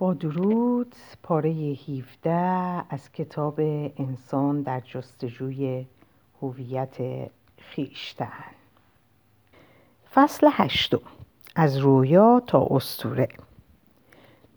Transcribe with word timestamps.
با 0.00 0.14
درود 0.14 0.94
پاره 1.22 1.50
17 1.50 2.30
از 2.90 3.12
کتاب 3.12 3.60
انسان 3.98 4.62
در 4.62 4.80
جستجوی 4.80 5.86
هویت 6.42 6.96
خیشتن. 7.58 8.50
فصل 10.14 10.48
هشتم 10.52 11.00
از 11.56 11.76
رویا 11.76 12.42
تا 12.46 12.66
استوره 12.70 13.28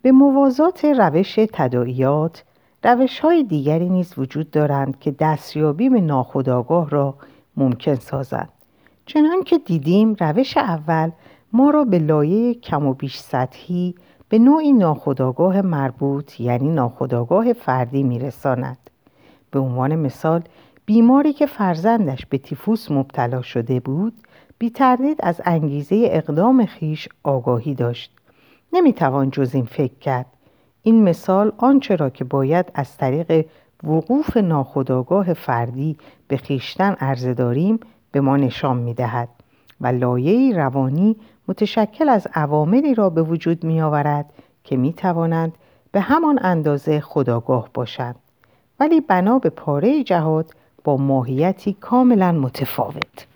به 0.01 0.11
موازات 0.11 0.85
روش 0.85 1.39
تداعیات 1.53 2.43
روش 2.83 3.19
های 3.19 3.43
دیگری 3.43 3.89
نیز 3.89 4.13
وجود 4.17 4.51
دارند 4.51 4.99
که 4.99 5.11
دستیابی 5.11 5.89
به 5.89 6.01
ناخودآگاه 6.01 6.89
را 6.89 7.15
ممکن 7.57 7.95
سازند. 7.95 8.49
چنان 9.05 9.43
که 9.43 9.57
دیدیم 9.57 10.15
روش 10.19 10.57
اول 10.57 11.11
ما 11.53 11.69
را 11.69 11.83
به 11.83 11.99
لایه 11.99 12.53
کم 12.53 12.85
و 12.85 12.93
بیش 12.93 13.17
سطحی 13.17 13.95
به 14.33 14.39
نوعی 14.39 14.73
ناخودآگاه 14.73 15.61
مربوط 15.61 16.39
یعنی 16.39 16.69
ناخودآگاه 16.69 17.53
فردی 17.53 18.03
میرساند. 18.03 18.77
به 19.51 19.59
عنوان 19.59 19.95
مثال 19.95 20.41
بیماری 20.85 21.33
که 21.33 21.45
فرزندش 21.45 22.25
به 22.25 22.37
تیفوس 22.37 22.91
مبتلا 22.91 23.41
شده 23.41 23.79
بود 23.79 24.13
بی 24.59 24.69
تردید 24.69 25.19
از 25.23 25.41
انگیزه 25.45 26.09
اقدام 26.11 26.65
خیش 26.65 27.09
آگاهی 27.23 27.73
داشت. 27.75 28.11
نمی‌توان 28.73 29.29
جز 29.29 29.55
این 29.55 29.65
فکر 29.65 29.99
کرد. 29.99 30.25
این 30.83 31.03
مثال 31.03 31.51
آنچه 31.57 31.95
را 31.95 32.09
که 32.09 32.23
باید 32.23 32.71
از 32.73 32.97
طریق 32.97 33.45
وقوف 33.83 34.37
ناخودآگاه 34.37 35.33
فردی 35.33 35.97
به 36.27 36.37
خیشتن 36.37 36.93
عرضه 36.93 37.33
داریم 37.33 37.79
به 38.11 38.21
ما 38.21 38.37
نشان 38.37 38.77
می‌دهد. 38.77 39.29
و 39.83 39.87
لایه 39.87 40.55
روانی 40.55 41.15
متشکل 41.47 42.09
از 42.09 42.27
عواملی 42.33 42.95
را 42.95 43.09
به 43.09 43.23
وجود 43.23 43.63
می 43.63 43.81
آورد 43.81 44.25
که 44.63 44.77
می 44.77 44.93
توانند 44.93 45.53
به 45.91 45.99
همان 45.99 46.39
اندازه 46.41 46.99
خداگاه 46.99 47.69
باشند. 47.73 48.15
ولی 48.79 49.01
بنا 49.01 49.39
به 49.39 49.49
پاره 49.49 50.03
جهاد 50.03 50.51
با 50.83 50.97
ماهیتی 50.97 51.73
کاملا 51.73 52.31
متفاوت. 52.31 53.27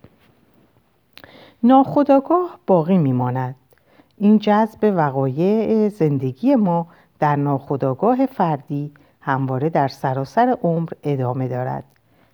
ناخداگاه 1.63 2.59
باقی 2.67 2.97
میماند. 2.97 3.55
این 4.17 4.39
جذب 4.39 4.93
وقایع 4.97 5.89
زندگی 5.89 6.55
ما 6.55 6.87
در 7.19 7.35
ناخداگاه 7.35 8.25
فردی 8.25 8.91
همواره 9.21 9.69
در 9.69 9.87
سراسر 9.87 10.57
عمر 10.63 10.89
ادامه 11.03 11.47
دارد. 11.47 11.83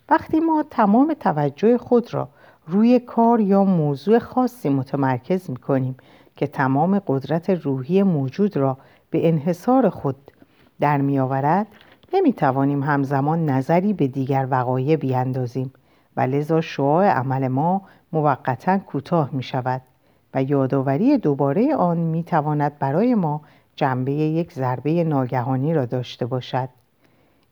وقتی 0.09 0.39
ما 0.39 0.64
تمام 0.70 1.14
توجه 1.20 1.77
خود 1.77 2.14
را 2.14 2.27
روی 2.67 3.00
کار 3.00 3.39
یا 3.39 3.64
موضوع 3.64 4.19
خاصی 4.19 4.69
متمرکز 4.69 5.50
می 5.50 5.56
کنیم 5.56 5.95
که 6.36 6.47
تمام 6.47 7.00
قدرت 7.08 7.50
روحی 7.50 8.03
موجود 8.03 8.58
را 8.58 8.78
به 9.09 9.28
انحصار 9.28 9.89
خود 9.89 10.31
در 10.80 11.02
می 11.02 11.20
آورد 11.20 11.67
نمی 12.14 12.33
توانیم 12.33 12.83
همزمان 12.83 13.45
نظری 13.50 13.94
به 13.94 14.08
دیگر 14.08 14.47
وقایع 14.52 14.95
بیاندازیم 14.95 15.73
و 16.17 16.22
لذا 16.22 16.61
شعاع 16.61 17.08
عمل 17.08 17.47
ما 17.47 17.81
موقتا 18.14 18.77
کوتاه 18.77 19.30
می 19.31 19.44
شود 19.44 19.81
و 20.33 20.44
یادآوری 20.44 21.17
دوباره 21.17 21.75
آن 21.75 21.98
می 21.98 22.23
تواند 22.23 22.80
برای 22.80 23.16
ما 23.16 23.42
جنبه 23.75 24.11
یک 24.11 24.53
ضربه 24.53 25.03
ناگهانی 25.03 25.73
را 25.73 25.86
داشته 25.86 26.25
باشد. 26.25 26.70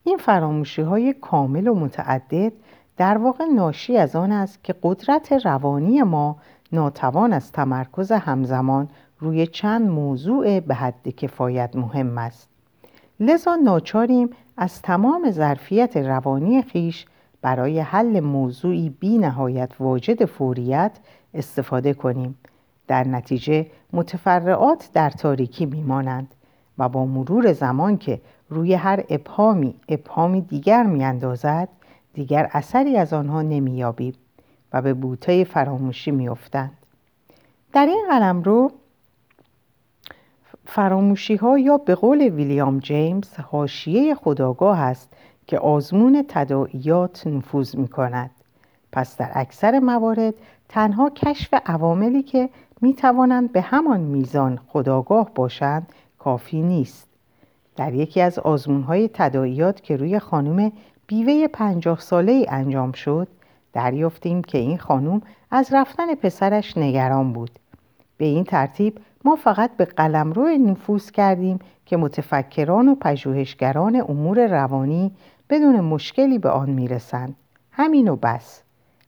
این 0.03 0.17
فراموشی 0.17 0.81
های 0.81 1.13
کامل 1.13 1.67
و 1.67 1.75
متعدد 1.75 2.53
در 2.97 3.17
واقع 3.17 3.45
ناشی 3.45 3.97
از 3.97 4.15
آن 4.15 4.31
است 4.31 4.63
که 4.63 4.75
قدرت 4.83 5.31
روانی 5.45 6.03
ما 6.03 6.37
ناتوان 6.71 7.33
از 7.33 7.51
تمرکز 7.51 8.11
همزمان 8.11 8.89
روی 9.19 9.47
چند 9.47 9.89
موضوع 9.89 10.59
به 10.59 10.75
حد 10.75 11.09
کفایت 11.09 11.75
مهم 11.75 12.17
است. 12.17 12.49
لذا 13.19 13.55
ناچاریم 13.55 14.29
از 14.57 14.81
تمام 14.81 15.31
ظرفیت 15.31 15.97
روانی 15.97 16.61
خیش 16.61 17.05
برای 17.41 17.79
حل 17.79 18.19
موضوعی 18.19 18.89
بی 18.89 19.17
نهایت 19.17 19.71
واجد 19.79 20.25
فوریت 20.25 20.91
استفاده 21.33 21.93
کنیم. 21.93 22.37
در 22.87 23.07
نتیجه 23.07 23.67
متفرعات 23.93 24.89
در 24.93 25.09
تاریکی 25.09 25.65
میمانند 25.65 26.35
و 26.77 26.89
با 26.89 27.05
مرور 27.05 27.53
زمان 27.53 27.97
که 27.97 28.21
روی 28.49 28.73
هر 28.73 29.03
ابهامی 29.09 29.75
ابهامی 29.89 30.41
دیگر 30.41 30.83
میاندازد 30.83 31.69
دیگر 32.13 32.49
اثری 32.51 32.97
از 32.97 33.13
آنها 33.13 33.41
نمییابیم 33.41 34.13
و 34.73 34.81
به 34.81 34.93
بوته 34.93 35.43
فراموشی 35.43 36.11
میافتند 36.11 36.77
در 37.73 37.85
این 37.85 38.05
قلم 38.09 38.43
رو 38.43 38.71
فراموشی 40.65 41.35
ها 41.35 41.59
یا 41.59 41.77
به 41.77 41.95
قول 41.95 42.21
ویلیام 42.21 42.79
جیمز 42.79 43.33
حاشیه 43.33 44.15
خداگاه 44.15 44.79
است 44.79 45.13
که 45.47 45.59
آزمون 45.59 46.25
تداعیات 46.27 47.27
نفوذ 47.27 47.75
می 47.75 47.87
کند. 47.87 48.31
پس 48.91 49.17
در 49.17 49.31
اکثر 49.33 49.79
موارد 49.79 50.33
تنها 50.69 51.09
کشف 51.09 51.53
عواملی 51.65 52.23
که 52.23 52.49
می 52.81 52.93
توانند 52.93 53.51
به 53.51 53.61
همان 53.61 53.99
میزان 53.99 54.59
خداگاه 54.67 55.31
باشند 55.35 55.93
کافی 56.19 56.61
نیست. 56.61 57.07
در 57.75 57.93
یکی 57.93 58.21
از 58.21 58.39
آزمون 58.39 58.81
های 58.81 59.09
تداعیات 59.13 59.81
که 59.81 59.97
روی 59.97 60.19
خانم 60.19 60.71
بیوه 61.11 61.47
پنجاه 61.47 61.99
ساله 61.99 62.31
ای 62.31 62.45
انجام 62.49 62.91
شد 62.91 63.27
دریافتیم 63.73 64.41
که 64.41 64.57
این 64.57 64.77
خانم 64.77 65.21
از 65.51 65.73
رفتن 65.73 66.15
پسرش 66.15 66.77
نگران 66.77 67.33
بود. 67.33 67.59
به 68.17 68.25
این 68.25 68.43
ترتیب 68.43 68.99
ما 69.25 69.35
فقط 69.35 69.71
به 69.77 69.85
قلمرو 69.85 70.47
نفوذ 70.47 71.11
کردیم 71.11 71.59
که 71.85 71.97
متفکران 71.97 72.87
و 72.87 72.95
پژوهشگران 72.95 73.95
امور 74.09 74.47
روانی 74.47 75.11
بدون 75.49 75.79
مشکلی 75.79 76.37
به 76.37 76.49
آن 76.49 76.69
می‌رسند 76.69 77.35
همین 77.71 78.07
و 78.07 78.15
بس. 78.15 78.63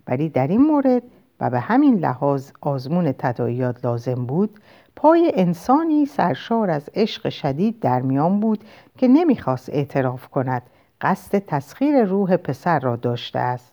ولی 0.07 0.29
در 0.29 0.47
این 0.47 0.61
مورد 0.61 1.03
و 1.39 1.49
به 1.49 1.59
همین 1.59 1.95
لحاظ 1.99 2.51
آزمون 2.61 3.11
تداعیات 3.11 3.85
لازم 3.85 4.25
بود 4.25 4.59
پای 4.95 5.31
انسانی 5.35 6.05
سرشار 6.05 6.69
از 6.69 6.89
عشق 6.93 7.29
شدید 7.29 7.79
در 7.79 8.01
میان 8.01 8.39
بود 8.39 8.63
که 8.97 9.07
نمی‌خواست 9.07 9.69
اعتراف 9.69 10.27
کند 10.27 10.61
قصد 11.03 11.37
تسخیر 11.37 12.03
روح 12.03 12.37
پسر 12.37 12.79
را 12.79 12.95
داشته 12.95 13.39
است. 13.39 13.71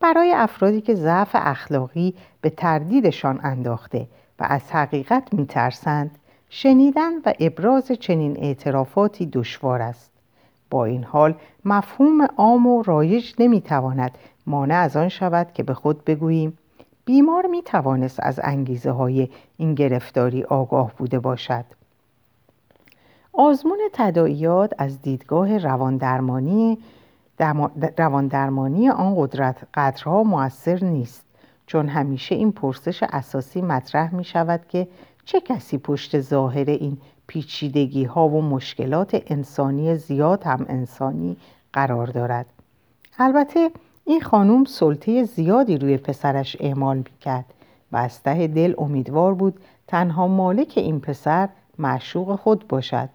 برای 0.00 0.32
افرادی 0.32 0.80
که 0.80 0.94
ضعف 0.94 1.30
اخلاقی 1.32 2.14
به 2.40 2.50
تردیدشان 2.50 3.40
انداخته 3.42 4.06
و 4.38 4.46
از 4.48 4.72
حقیقت 4.72 5.34
میترسند 5.34 6.18
شنیدن 6.50 7.12
و 7.26 7.32
ابراز 7.40 7.86
چنین 7.86 8.36
اعترافاتی 8.36 9.26
دشوار 9.26 9.82
است. 9.82 10.10
با 10.70 10.84
این 10.84 11.04
حال 11.04 11.34
مفهوم 11.64 12.22
عام 12.36 12.66
و 12.66 12.82
رایج 12.82 13.34
نمی‌تواند 13.38 14.18
مانع 14.46 14.74
از 14.74 14.96
آن 14.96 15.08
شود 15.08 15.52
که 15.52 15.62
به 15.62 15.74
خود 15.74 16.04
بگوییم 16.04 16.58
بیمار 17.04 17.46
می 17.46 17.62
توانست 17.62 18.20
از 18.22 18.40
انگیزه 18.42 18.90
های 18.90 19.28
این 19.56 19.74
گرفتاری 19.74 20.44
آگاه 20.44 20.92
بوده 20.96 21.18
باشد. 21.18 21.64
آزمون 23.38 23.78
تداعیات 23.92 24.72
از 24.78 25.02
دیدگاه 25.02 25.58
رواندرمانی 25.58 26.78
رواندرمانی 27.98 28.88
آن 28.88 29.14
قدرت 29.16 29.56
قدرها 29.74 30.22
موثر 30.22 30.84
نیست 30.84 31.24
چون 31.66 31.88
همیشه 31.88 32.34
این 32.34 32.52
پرسش 32.52 33.02
اساسی 33.02 33.62
مطرح 33.62 34.14
می 34.14 34.24
شود 34.24 34.60
که 34.68 34.88
چه 35.24 35.40
کسی 35.40 35.78
پشت 35.78 36.20
ظاهر 36.20 36.70
این 36.70 36.98
پیچیدگی 37.26 38.04
ها 38.04 38.28
و 38.28 38.42
مشکلات 38.42 39.22
انسانی 39.26 39.96
زیاد 39.96 40.42
هم 40.42 40.66
انسانی 40.68 41.36
قرار 41.72 42.06
دارد. 42.06 42.46
البته 43.18 43.70
این 44.04 44.20
خانم 44.20 44.64
سلطه 44.64 45.24
زیادی 45.24 45.78
روی 45.78 45.96
پسرش 45.96 46.56
اعمال 46.60 47.04
کرد 47.20 47.44
و 47.92 47.96
از 47.96 48.22
ته 48.22 48.46
دل 48.46 48.74
امیدوار 48.78 49.34
بود 49.34 49.60
تنها 49.86 50.28
مالک 50.28 50.72
این 50.76 51.00
پسر 51.00 51.48
معشوق 51.78 52.36
خود 52.36 52.68
باشد. 52.68 53.08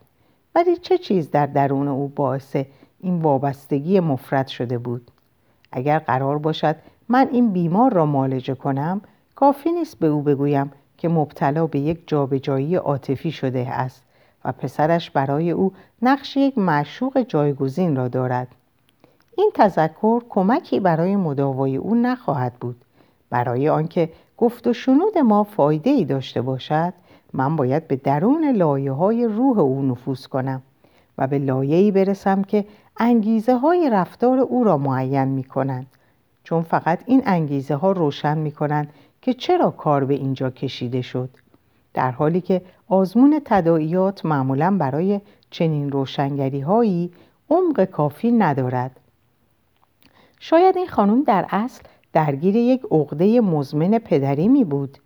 ولی 0.56 0.78
چه 0.78 0.98
چیز 0.98 1.32
در 1.32 1.46
درون 1.46 1.88
او 1.88 2.08
باعث 2.08 2.56
این 3.00 3.22
وابستگی 3.22 4.00
مفرد 4.00 4.48
شده 4.48 4.78
بود؟ 4.78 5.12
اگر 5.72 6.00
قرار 6.00 6.38
باشد 6.38 6.76
من 7.10 7.28
این 7.32 7.52
بیمار 7.52 7.94
را 7.94 8.06
معالجه 8.06 8.56
کنم 8.56 9.02
کافی 9.36 9.72
نیست 9.72 10.00
به 10.00 10.08
او 10.08 10.22
بگویم 10.22 10.72
که 10.98 11.10
مبتلا 11.10 11.68
به 11.68 11.80
یک 11.80 12.04
جابجایی 12.08 12.76
عاطفی 12.76 13.32
شده 13.32 13.70
است 13.70 14.04
و 14.46 14.52
پسرش 14.52 15.12
برای 15.12 15.52
او 15.52 15.74
نقش 16.02 16.38
یک 16.38 16.58
معشوق 16.58 17.22
جایگزین 17.22 17.96
را 17.96 18.08
دارد. 18.08 18.48
این 19.38 19.52
تذکر 19.54 20.22
کمکی 20.30 20.80
برای 20.80 21.16
مداوای 21.16 21.76
او 21.76 21.96
نخواهد 21.96 22.54
بود. 22.54 22.76
برای 23.30 23.70
آنکه 23.70 24.10
گفت 24.38 24.68
و 24.68 24.74
شنود 24.74 25.18
ما 25.18 25.44
فایده 25.44 25.90
ای 25.90 26.06
داشته 26.06 26.42
باشد 26.42 26.94
من 27.34 27.56
باید 27.56 27.88
به 27.88 27.96
درون 27.96 28.52
لایه 28.52 28.92
های 28.92 29.26
روح 29.26 29.60
او 29.60 29.82
نفوذ 29.82 30.26
کنم 30.26 30.62
و 31.18 31.28
به 31.28 31.40
لایه‌ای 31.40 31.92
برسم 31.92 32.42
که 32.42 32.66
انگیزه 32.98 33.56
های 33.58 33.90
رفتار 33.90 34.40
او 34.40 34.64
را 34.64 34.78
معین 34.78 35.28
می 35.28 35.44
کنند 35.44 35.88
چون 36.44 36.62
فقط 36.64 37.00
این 37.06 37.22
انگیزه 37.26 37.76
ها 37.76 37.92
روشن 37.92 38.38
می 38.38 38.52
کنند 38.52 38.90
که 39.22 39.34
چرا 39.34 39.72
کار 39.72 40.06
به 40.06 40.14
اینجا 40.14 40.50
کشیده 40.50 41.02
شد. 41.02 41.30
در 41.94 42.12
حالی 42.12 42.42
که 42.42 42.62
آزمون 42.88 43.42
تداعیات 43.46 44.26
معمولا 44.26 44.78
برای 44.80 45.22
چنین 45.50 45.92
روشنگری 45.92 46.62
هایی 46.62 47.12
عمق 47.50 47.86
کافی 47.86 48.32
ندارد. 48.32 49.00
شاید 50.40 50.78
این 50.78 50.88
خانم 50.88 51.24
در 51.24 51.46
اصل 51.50 51.84
درگیر 52.14 52.56
یک 52.56 52.82
عقده 52.92 53.42
مزمن 53.42 53.98
پدری 54.00 54.48
می 54.48 54.64
بود 54.64 54.98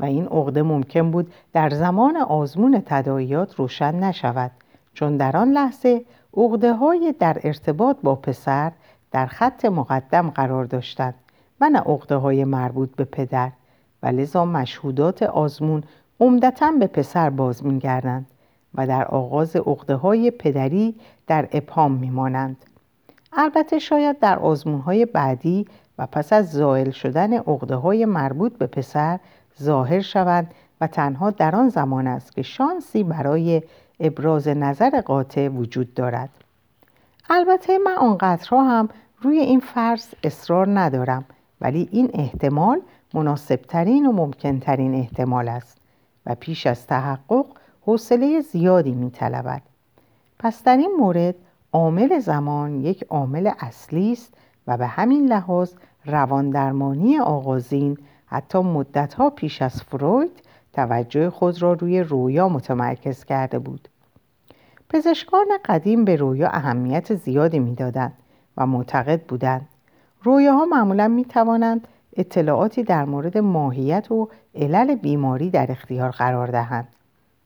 و 0.00 0.04
این 0.04 0.26
عقده 0.26 0.62
ممکن 0.62 1.10
بود 1.10 1.32
در 1.52 1.70
زمان 1.70 2.16
آزمون 2.16 2.82
تداعیات 2.86 3.54
روشن 3.54 3.94
نشود 3.94 4.50
چون 4.94 5.16
در 5.16 5.36
آن 5.36 5.52
لحظه 5.52 6.04
عقده 6.36 6.72
های 6.72 7.14
در 7.18 7.40
ارتباط 7.44 7.96
با 8.02 8.14
پسر 8.14 8.72
در 9.10 9.26
خط 9.26 9.64
مقدم 9.64 10.30
قرار 10.30 10.64
داشتند 10.64 11.14
و 11.60 11.70
نه 11.70 11.78
عقده 11.78 12.16
های 12.16 12.44
مربوط 12.44 12.96
به 12.96 13.04
پدر 13.04 13.50
و 14.02 14.06
لذا 14.06 14.44
مشهودات 14.44 15.22
آزمون 15.22 15.82
عمدتا 16.20 16.72
به 16.80 16.86
پسر 16.86 17.30
باز 17.30 17.66
میگردند 17.66 18.26
و 18.74 18.86
در 18.86 19.04
آغاز 19.04 19.56
عقده 19.56 19.94
های 19.94 20.30
پدری 20.30 20.94
در 21.26 21.48
ابهام 21.52 21.92
میمانند. 21.92 22.56
البته 23.32 23.78
شاید 23.78 24.18
در 24.18 24.38
آزمون 24.38 24.80
های 24.80 25.06
بعدی 25.06 25.66
و 25.98 26.06
پس 26.06 26.32
از 26.32 26.52
زائل 26.52 26.90
شدن 26.90 27.32
عقده 27.32 27.74
های 27.74 28.04
مربوط 28.04 28.58
به 28.58 28.66
پسر 28.66 29.18
ظاهر 29.62 30.00
شوند 30.00 30.54
و 30.80 30.86
تنها 30.86 31.30
در 31.30 31.56
آن 31.56 31.68
زمان 31.68 32.06
است 32.06 32.32
که 32.32 32.42
شانسی 32.42 33.04
برای 33.04 33.62
ابراز 34.00 34.48
نظر 34.48 35.00
قاطع 35.00 35.48
وجود 35.48 35.94
دارد 35.94 36.30
البته 37.30 37.78
من 37.78 37.96
آنقدرها 37.96 38.64
هم 38.64 38.88
روی 39.22 39.38
این 39.38 39.60
فرض 39.60 40.06
اصرار 40.24 40.80
ندارم 40.80 41.24
ولی 41.60 41.88
این 41.92 42.10
احتمال 42.14 42.80
مناسبترین 43.14 44.06
و 44.06 44.12
ممکنترین 44.12 44.94
احتمال 44.94 45.48
است 45.48 45.78
و 46.26 46.34
پیش 46.34 46.66
از 46.66 46.86
تحقق 46.86 47.46
حوصله 47.86 48.40
زیادی 48.40 48.92
می 48.92 49.10
طلبد. 49.10 49.62
پس 50.38 50.62
در 50.64 50.76
این 50.76 50.96
مورد 50.98 51.34
عامل 51.72 52.18
زمان 52.18 52.80
یک 52.80 53.04
عامل 53.10 53.50
اصلی 53.60 54.12
است 54.12 54.34
و 54.66 54.76
به 54.76 54.86
همین 54.86 55.26
لحاظ 55.26 55.72
رواندرمانی 56.06 57.18
آغازین 57.18 57.98
حتی 58.30 58.58
مدتها 58.58 59.30
پیش 59.30 59.62
از 59.62 59.82
فروید 59.82 60.30
توجه 60.72 61.30
خود 61.30 61.62
را 61.62 61.72
روی 61.72 62.00
رویا 62.00 62.48
متمرکز 62.48 63.24
کرده 63.24 63.58
بود. 63.58 63.88
پزشکان 64.88 65.46
قدیم 65.64 66.04
به 66.04 66.16
رویا 66.16 66.48
اهمیت 66.48 67.14
زیادی 67.14 67.58
می‌دادند 67.58 68.12
و 68.56 68.66
معتقد 68.66 69.22
بودند. 69.22 69.68
رویاها 70.22 70.64
معمولا 70.64 71.08
می 71.08 71.24
توانند 71.24 71.88
اطلاعاتی 72.16 72.82
در 72.82 73.04
مورد 73.04 73.38
ماهیت 73.38 74.12
و 74.12 74.28
علل 74.54 74.94
بیماری 74.94 75.50
در 75.50 75.72
اختیار 75.72 76.10
قرار 76.10 76.46
دهند. 76.46 76.88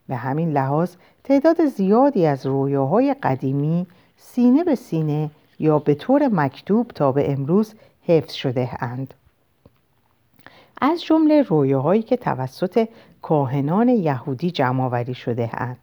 به 0.09 0.17
همین 0.17 0.53
لحاظ 0.53 0.95
تعداد 1.25 1.65
زیادی 1.65 2.27
از 2.27 2.47
رویاهای 2.47 3.15
قدیمی 3.23 3.87
سینه 4.17 4.65
به 4.65 4.75
سینه 4.75 5.31
یا 5.59 5.79
به 5.79 5.95
طور 5.95 6.29
مکتوب 6.33 6.89
تا 6.89 7.13
به 7.13 7.33
امروز 7.33 7.75
حفظ 8.03 8.33
شده 8.33 8.71
اند. 8.81 9.15
از 10.81 11.03
جمله 11.03 11.43
رویاهایی 11.43 12.03
که 12.03 12.17
توسط 12.17 12.89
کاهنان 13.23 13.89
یهودی 13.89 14.51
جمعآوری 14.51 15.15
شده 15.15 15.51
اند. 15.53 15.77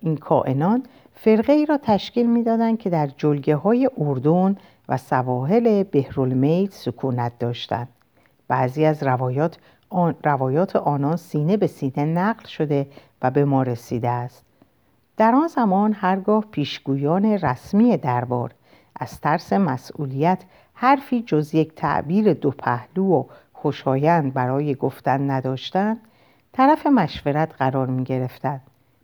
این 0.00 0.16
کائنان 0.16 0.82
فرقه 1.14 1.52
ای 1.52 1.66
را 1.66 1.78
تشکیل 1.82 2.30
می‌دادند 2.30 2.78
که 2.78 2.90
در 2.90 3.06
جلگه 3.06 3.56
های 3.56 3.90
اردن 3.98 4.56
و 4.88 4.96
سواحل 4.96 5.82
بهرالمیل 5.82 6.70
سکونت 6.70 7.38
داشتند. 7.38 7.88
بعضی 8.48 8.84
از 8.84 9.02
روایات, 9.02 9.58
آن، 9.90 10.14
روایات 10.24 10.76
آنان 10.76 11.16
سینه 11.16 11.56
به 11.56 11.66
سینه 11.66 12.04
نقل 12.04 12.46
شده 12.46 12.86
و 13.22 13.30
به 13.30 13.44
ما 13.44 13.62
رسیده 13.62 14.08
است. 14.08 14.44
در 15.16 15.34
آن 15.34 15.46
زمان 15.46 15.92
هرگاه 15.92 16.44
پیشگویان 16.50 17.24
رسمی 17.24 17.96
دربار 17.96 18.54
از 18.96 19.20
ترس 19.20 19.52
مسئولیت 19.52 20.42
حرفی 20.74 21.22
جز 21.22 21.54
یک 21.54 21.74
تعبیر 21.74 22.32
دو 22.32 22.50
پهلو 22.50 23.04
و 23.04 23.24
خوشایند 23.64 24.34
برای 24.34 24.74
گفتن 24.74 25.30
نداشتند 25.30 26.00
طرف 26.52 26.86
مشورت 26.86 27.54
قرار 27.58 27.86
می 27.86 28.04
گرفتند. 28.04 28.60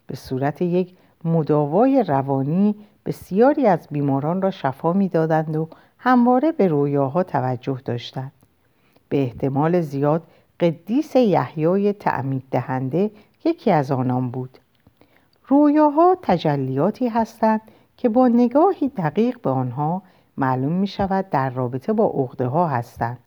به 0.06 0.16
صورت 0.16 0.62
یک 0.62 0.94
مداوای 1.24 2.04
روانی 2.08 2.74
بسیاری 3.06 3.66
از 3.66 3.88
بیماران 3.90 4.42
را 4.42 4.50
شفا 4.50 4.92
می‌دادند 4.92 5.56
و 5.56 5.68
همواره 5.98 6.52
به 6.52 6.68
رویاها 6.68 7.22
توجه 7.22 7.80
داشتند. 7.84 8.32
به 9.08 9.22
احتمال 9.22 9.80
زیاد 9.80 10.22
قدیس 10.60 11.16
یحیای 11.16 11.92
تعمید 11.92 12.42
دهنده 12.50 13.10
یکی 13.44 13.70
از 13.70 13.90
آنان 13.90 14.30
بود. 14.30 14.58
رویاها 15.46 16.16
تجلیاتی 16.22 17.08
هستند 17.08 17.60
که 17.96 18.08
با 18.08 18.28
نگاهی 18.28 18.88
دقیق 18.88 19.40
به 19.40 19.50
آنها 19.50 20.02
معلوم 20.36 20.72
می 20.72 20.86
شود 20.86 21.30
در 21.30 21.50
رابطه 21.50 21.92
با 21.92 22.06
عقده 22.06 22.46
ها 22.46 22.68
هستند. 22.68 23.18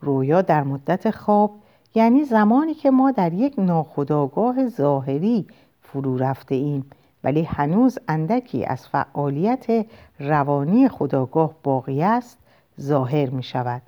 رویا 0.00 0.42
در 0.42 0.62
مدت 0.62 1.10
خواب 1.10 1.50
یعنی 1.94 2.24
زمانی 2.24 2.74
که 2.74 2.90
ما 2.90 3.10
در 3.10 3.32
یک 3.32 3.54
ناخودآگاه 3.58 4.68
ظاهری 4.68 5.46
فرو 5.82 6.16
رفته 6.16 6.54
ایم 6.54 6.90
ولی 7.24 7.42
هنوز 7.42 7.98
اندکی 8.08 8.64
از 8.64 8.88
فعالیت 8.88 9.86
روانی 10.20 10.88
خداگاه 10.88 11.54
باقی 11.62 12.02
است 12.02 12.38
ظاهر 12.80 13.30
می 13.30 13.42
شود 13.42 13.82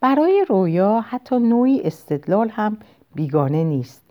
برای 0.00 0.46
رویا 0.48 1.00
حتی 1.00 1.38
نوعی 1.38 1.82
استدلال 1.82 2.48
هم 2.48 2.76
بیگانه 3.14 3.64
نیست 3.64 4.02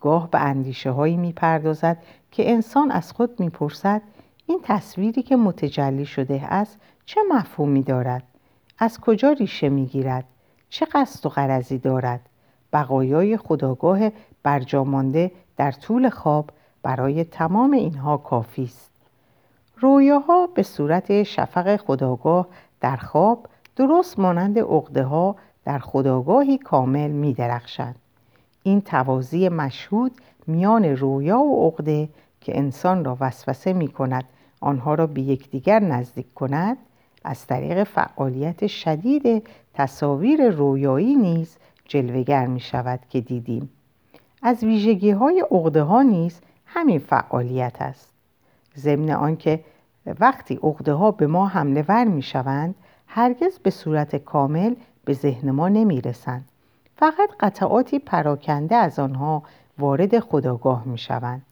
گاه 0.00 0.30
به 0.30 0.40
اندیشه 0.40 0.90
هایی 0.90 1.16
می 1.16 1.32
پردازد 1.32 1.96
که 2.30 2.50
انسان 2.50 2.90
از 2.90 3.12
خود 3.12 3.40
می 3.40 3.50
پرسد 3.50 4.02
این 4.46 4.60
تصویری 4.62 5.22
که 5.22 5.36
متجلی 5.36 6.06
شده 6.06 6.44
است 6.44 6.80
چه 7.06 7.20
مفهومی 7.30 7.82
دارد؟ 7.82 8.22
از 8.82 9.00
کجا 9.00 9.32
ریشه 9.32 9.68
می 9.68 9.86
گیرد؟ 9.86 10.24
چه 10.68 10.86
قصد 10.86 11.26
و 11.26 11.28
غرضی 11.28 11.78
دارد؟ 11.78 12.20
بقایای 12.72 13.36
خداگاه 13.36 14.00
برجامانده 14.42 15.30
در 15.56 15.72
طول 15.72 16.08
خواب 16.08 16.50
برای 16.82 17.24
تمام 17.24 17.70
اینها 17.70 18.16
کافی 18.16 18.64
است 18.64 18.90
رویاها 19.78 20.46
به 20.46 20.62
صورت 20.62 21.22
شفق 21.22 21.76
خداگاه 21.76 22.46
در 22.80 22.96
خواب 22.96 23.46
درست 23.76 24.18
مانند 24.18 24.58
عقده 24.58 25.04
ها 25.04 25.36
در 25.64 25.78
خداگاهی 25.78 26.58
کامل 26.58 27.10
می 27.10 27.34
درخشند. 27.34 27.96
این 28.62 28.80
توازی 28.80 29.48
مشهود 29.48 30.12
میان 30.46 30.84
رویا 30.84 31.38
و 31.38 31.68
عقده 31.68 32.08
که 32.40 32.58
انسان 32.58 33.04
را 33.04 33.16
وسوسه 33.20 33.72
می 33.72 33.88
کند 33.88 34.24
آنها 34.60 34.94
را 34.94 35.06
به 35.06 35.20
یکدیگر 35.20 35.80
نزدیک 35.80 36.34
کند 36.34 36.76
از 37.24 37.46
طریق 37.46 37.84
فعالیت 37.84 38.66
شدید 38.66 39.46
تصاویر 39.74 40.50
رویایی 40.50 41.16
نیز 41.16 41.56
جلوگر 41.84 42.46
می 42.46 42.60
شود 42.60 43.00
که 43.08 43.20
دیدیم. 43.20 43.70
از 44.42 44.64
ویژگی 44.64 45.10
های 45.10 45.44
عقده 45.50 45.82
ها 45.82 46.02
نیز 46.02 46.40
همین 46.66 46.98
فعالیت 46.98 47.82
است. 47.82 48.12
ضمن 48.76 49.10
آنکه 49.10 49.64
وقتی 50.20 50.54
عقده 50.62 50.92
ها 50.92 51.10
به 51.10 51.26
ما 51.26 51.46
حمله 51.46 51.84
ور 51.88 52.04
می 52.04 52.22
شوند 52.22 52.74
هرگز 53.06 53.58
به 53.58 53.70
صورت 53.70 54.16
کامل 54.16 54.74
به 55.04 55.12
ذهن 55.12 55.50
ما 55.50 55.68
نمی 55.68 56.00
رسند 56.00 56.48
فقط 56.96 57.30
قطعاتی 57.40 57.98
پراکنده 57.98 58.76
از 58.76 58.98
آنها 58.98 59.42
وارد 59.78 60.18
خداگاه 60.18 60.84
می 60.84 60.98
شوند 60.98 61.42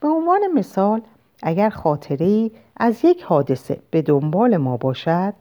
به 0.00 0.08
عنوان 0.08 0.40
مثال 0.54 1.02
اگر 1.42 1.70
خاطره 1.70 2.50
از 2.76 3.04
یک 3.04 3.22
حادثه 3.22 3.80
به 3.90 4.02
دنبال 4.02 4.56
ما 4.56 4.76
باشد 4.76 5.34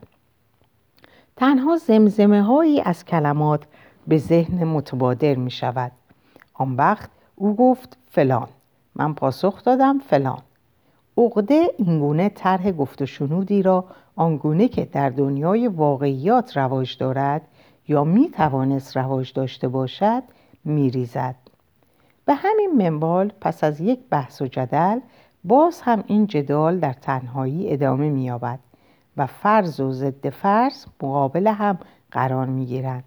تنها 1.36 1.78
زمزمه 1.78 2.42
هایی 2.42 2.82
از 2.82 3.06
کلمات 3.06 3.64
به 4.08 4.18
ذهن 4.18 4.64
متبادر 4.64 5.36
می 5.36 5.52
شود 5.52 5.92
آن 6.54 6.76
وقت 6.76 7.10
او 7.36 7.56
گفت 7.56 7.98
فلان. 8.12 8.48
من 8.96 9.14
پاسخ 9.14 9.64
دادم 9.64 10.00
فلان. 10.00 10.42
عقده 11.18 11.68
اینگونه 11.78 12.30
طرح 12.30 12.72
گفت 12.72 13.02
و 13.02 13.06
شنودی 13.06 13.62
را 13.62 13.86
آنگونه 14.16 14.68
که 14.68 14.86
در 14.86 15.10
دنیای 15.10 15.68
واقعیات 15.68 16.58
رواج 16.58 16.98
دارد 16.98 17.42
یا 17.88 18.04
می 18.04 18.30
توانست 18.30 18.98
رواج 18.98 19.34
داشته 19.34 19.68
باشد 19.68 20.24
می 20.66 20.90
ریزد. 20.90 21.36
به 22.26 22.34
همین 22.34 22.72
منبال 22.78 23.32
پس 23.42 23.64
از 23.64 23.82
یک 23.82 24.00
بحث 24.10 24.42
و 24.42 24.48
جدل 24.48 25.00
باز 25.44 25.82
هم 25.82 26.04
این 26.08 26.28
جدال 26.28 26.80
در 26.80 26.94
تنهایی 26.94 27.74
ادامه 27.74 28.10
می 28.10 28.24
یابد 28.24 28.60
و 29.18 29.26
فرض 29.26 29.80
و 29.80 29.92
ضد 29.92 30.30
فرض 30.30 30.86
مقابل 31.04 31.48
هم 31.48 31.78
قرار 32.12 32.46
می 32.46 32.66
گیرند. 32.66 33.04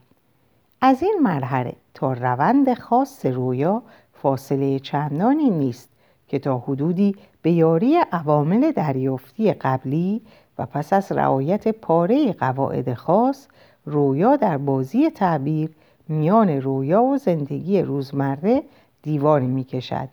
از 0.80 1.02
این 1.02 1.18
مرحله 1.22 1.72
تا 1.94 2.12
روند 2.12 2.74
خاص 2.74 3.26
رویا 3.26 3.82
فاصله 4.12 4.78
چندانی 4.78 5.50
نیست 5.50 5.88
که 6.28 6.38
تا 6.38 6.58
حدودی 6.58 7.16
به 7.42 7.52
یاری 7.52 7.96
عوامل 8.12 8.72
دریافتی 8.72 9.52
قبلی 9.52 10.22
و 10.58 10.66
پس 10.66 10.92
از 10.92 11.12
رعایت 11.12 11.68
پاره 11.68 12.32
قواعد 12.32 12.94
خاص 12.94 13.48
رویا 13.86 14.36
در 14.36 14.58
بازی 14.58 15.10
تعبیر 15.10 15.70
میان 16.08 16.48
رویا 16.48 17.02
و 17.02 17.18
زندگی 17.18 17.82
روزمره 17.82 18.62
دیواری 19.02 19.46
می 19.46 19.64
کشد 19.64 20.08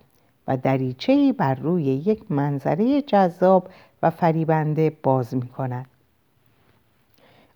و 0.50 0.58
دریچه‌ای 0.58 1.34
بر 1.34 1.56
روی 1.56 1.84
یک 1.84 2.32
منظره 2.32 3.01
جذاب 3.01 3.70
و 4.03 4.10
فریبنده 4.10 4.98
باز 5.03 5.36
می 5.36 5.48
کند. 5.48 5.86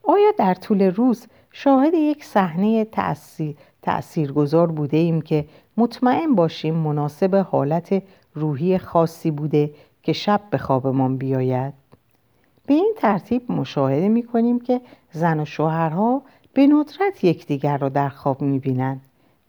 آیا 0.03 0.31
در 0.37 0.53
طول 0.53 0.81
روز 0.81 1.27
شاهد 1.51 1.93
یک 1.93 2.25
صحنه 2.25 2.85
تأثیر 2.85 3.55
تأثیرگذار 3.81 4.71
بوده 4.71 4.97
ایم 4.97 5.21
که 5.21 5.45
مطمئن 5.77 6.35
باشیم 6.35 6.75
مناسب 6.75 7.35
حالت 7.35 8.03
روحی 8.33 8.77
خاصی 8.77 9.31
بوده 9.31 9.73
که 10.03 10.13
شب 10.13 10.41
به 10.49 10.57
خوابمان 10.57 11.17
بیاید 11.17 11.73
به 12.65 12.73
این 12.73 12.93
ترتیب 12.97 13.51
مشاهده 13.51 14.07
می 14.07 14.23
کنیم 14.23 14.59
که 14.59 14.81
زن 15.11 15.39
و 15.39 15.45
شوهرها 15.45 16.21
به 16.53 16.67
ندرت 16.67 17.23
یکدیگر 17.23 17.77
را 17.77 17.89
در 17.89 18.09
خواب 18.09 18.41
می 18.41 18.59
بینند 18.59 19.01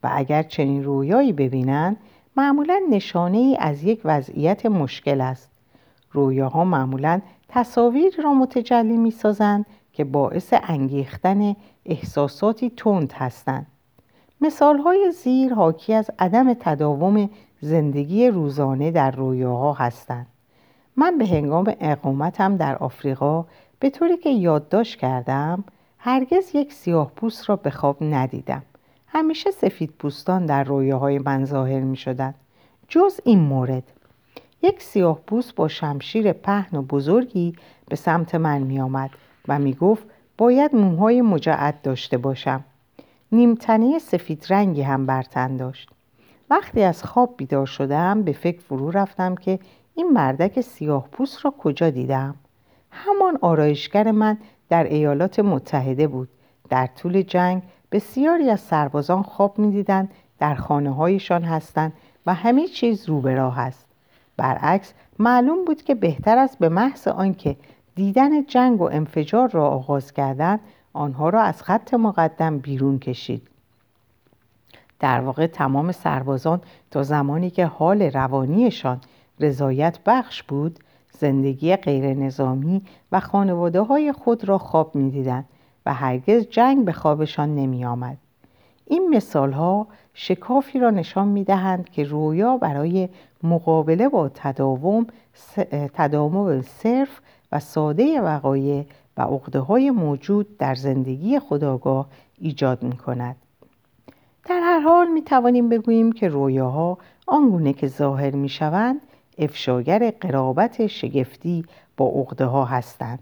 و 0.02 0.10
اگر 0.12 0.42
چنین 0.42 0.84
رویایی 0.84 1.32
ببینند 1.32 1.96
معمولا 2.36 2.80
نشانه 2.90 3.38
ای 3.38 3.56
از 3.60 3.84
یک 3.84 4.00
وضعیت 4.04 4.66
مشکل 4.66 5.20
است. 5.20 5.50
رویاها 6.12 6.64
معمولا 6.64 7.20
تصاویر 7.48 8.20
را 8.24 8.34
متجلی 8.34 8.96
می 8.96 9.10
سازند 9.10 9.66
که 9.92 10.04
باعث 10.04 10.54
انگیختن 10.62 11.56
احساساتی 11.86 12.70
تند 12.70 13.12
هستند. 13.12 13.66
مثال 14.40 14.78
های 14.78 15.12
زیر 15.12 15.54
حاکی 15.54 15.94
از 15.94 16.10
عدم 16.18 16.54
تداوم 16.54 17.30
زندگی 17.60 18.28
روزانه 18.28 18.90
در 18.90 19.10
رویاها 19.10 19.72
هستند. 19.72 20.26
من 20.96 21.18
به 21.18 21.26
هنگام 21.26 21.74
اقامتم 21.80 22.56
در 22.56 22.76
آفریقا 22.76 23.44
به 23.80 23.90
طوری 23.90 24.16
که 24.16 24.30
یادداشت 24.30 24.98
کردم 24.98 25.64
هرگز 25.98 26.54
یک 26.54 26.72
سیاه 26.72 27.10
پوست 27.16 27.48
را 27.48 27.56
به 27.56 27.70
خواب 27.70 27.96
ندیدم. 28.00 28.62
همیشه 29.14 29.50
سفید 29.50 29.90
پوستان 29.98 30.46
در 30.46 30.64
رویاهای 30.64 31.18
من 31.18 31.44
ظاهر 31.44 31.80
می 31.80 31.96
شدن. 31.96 32.34
جز 32.88 33.20
این 33.24 33.38
مورد. 33.38 33.82
یک 34.62 34.82
سیاه 34.82 35.20
پوست 35.26 35.54
با 35.54 35.68
شمشیر 35.68 36.32
پهن 36.32 36.78
و 36.78 36.82
بزرگی 36.82 37.56
به 37.88 37.96
سمت 37.96 38.34
من 38.34 38.58
می 38.58 38.80
آمد 38.80 39.10
و 39.48 39.58
می 39.58 39.74
گفت 39.74 40.04
باید 40.38 40.74
موهای 40.74 41.22
مجعد 41.22 41.82
داشته 41.82 42.18
باشم. 42.18 42.64
نیمتنه 43.32 43.98
سفید 43.98 44.46
رنگی 44.50 44.82
هم 44.82 45.06
بر 45.06 45.22
تن 45.22 45.56
داشت. 45.56 45.90
وقتی 46.50 46.82
از 46.82 47.04
خواب 47.04 47.34
بیدار 47.36 47.66
شدم 47.66 48.22
به 48.22 48.32
فکر 48.32 48.60
فرو 48.60 48.90
رفتم 48.90 49.34
که 49.34 49.58
این 49.94 50.10
مردک 50.12 50.60
سیاه 50.60 51.08
پوست 51.12 51.44
را 51.44 51.54
کجا 51.58 51.90
دیدم 51.90 52.34
همان 52.90 53.38
آرایشگر 53.40 54.10
من 54.10 54.38
در 54.68 54.84
ایالات 54.84 55.40
متحده 55.40 56.06
بود. 56.06 56.28
در 56.68 56.86
طول 56.86 57.22
جنگ 57.22 57.62
بسیاری 57.94 58.50
از 58.50 58.60
سربازان 58.60 59.22
خواب 59.22 59.58
می‌دیدند 59.58 60.10
در 60.38 60.54
خانه 60.54 60.94
هایشان 60.94 61.42
هستند 61.42 61.92
و 62.26 62.34
همه 62.34 62.68
چیز 62.68 63.08
رو 63.08 63.20
به 63.20 63.34
راه 63.34 63.58
است. 63.58 63.86
برعکس 64.36 64.92
معلوم 65.18 65.64
بود 65.64 65.82
که 65.82 65.94
بهتر 65.94 66.38
است 66.38 66.58
به 66.58 66.68
محض 66.68 67.08
آنکه 67.08 67.56
دیدن 67.94 68.44
جنگ 68.44 68.80
و 68.80 68.84
انفجار 68.84 69.50
را 69.50 69.68
آغاز 69.68 70.12
کردند 70.12 70.60
آنها 70.92 71.28
را 71.28 71.42
از 71.42 71.62
خط 71.62 71.94
مقدم 71.94 72.58
بیرون 72.58 72.98
کشید. 72.98 73.48
در 75.00 75.20
واقع 75.20 75.46
تمام 75.46 75.92
سربازان 75.92 76.60
تا 76.90 77.02
زمانی 77.02 77.50
که 77.50 77.66
حال 77.66 78.02
روانیشان 78.02 79.00
رضایت 79.40 79.98
بخش 80.06 80.42
بود 80.42 80.78
زندگی 81.18 81.76
غیر 81.76 82.14
نظامی 82.14 82.82
و 83.12 83.20
خانواده 83.20 83.80
های 83.80 84.12
خود 84.12 84.48
را 84.48 84.58
خواب 84.58 84.94
می 84.94 85.10
دیدن 85.10 85.44
و 85.86 85.94
هرگز 85.94 86.46
جنگ 86.50 86.84
به 86.84 86.92
خوابشان 86.92 87.54
نمی 87.54 87.84
آمد. 87.84 88.16
این 88.86 89.08
مثال 89.08 89.52
ها 89.52 89.86
شکافی 90.14 90.78
را 90.78 90.90
نشان 90.90 91.28
می 91.28 91.44
دهند 91.44 91.88
که 91.88 92.04
رویا 92.04 92.56
برای 92.56 93.08
مقابله 93.42 94.08
با 94.08 94.28
تداوم 94.28 95.06
تداوم 95.94 96.62
صرف 96.62 97.20
و 97.52 97.60
ساده 97.60 98.20
وقایع 98.20 98.86
و 99.16 99.22
عقده 99.22 99.58
های 99.58 99.90
موجود 99.90 100.58
در 100.58 100.74
زندگی 100.74 101.38
خداگاه 101.38 102.06
ایجاد 102.38 102.82
می 102.82 102.96
کند. 102.96 103.36
در 104.44 104.60
هر 104.60 104.80
حال 104.80 105.08
می 105.08 105.22
توانیم 105.22 105.68
بگوییم 105.68 106.12
که 106.12 106.28
رویاها 106.28 106.98
آنگونه 107.26 107.72
که 107.72 107.86
ظاهر 107.86 108.34
می 108.34 108.48
شوند 108.48 109.00
افشاگر 109.38 110.10
قرابت 110.20 110.86
شگفتی 110.86 111.64
با 111.96 112.06
عقده 112.06 112.44
ها 112.44 112.64
هستند. 112.64 113.18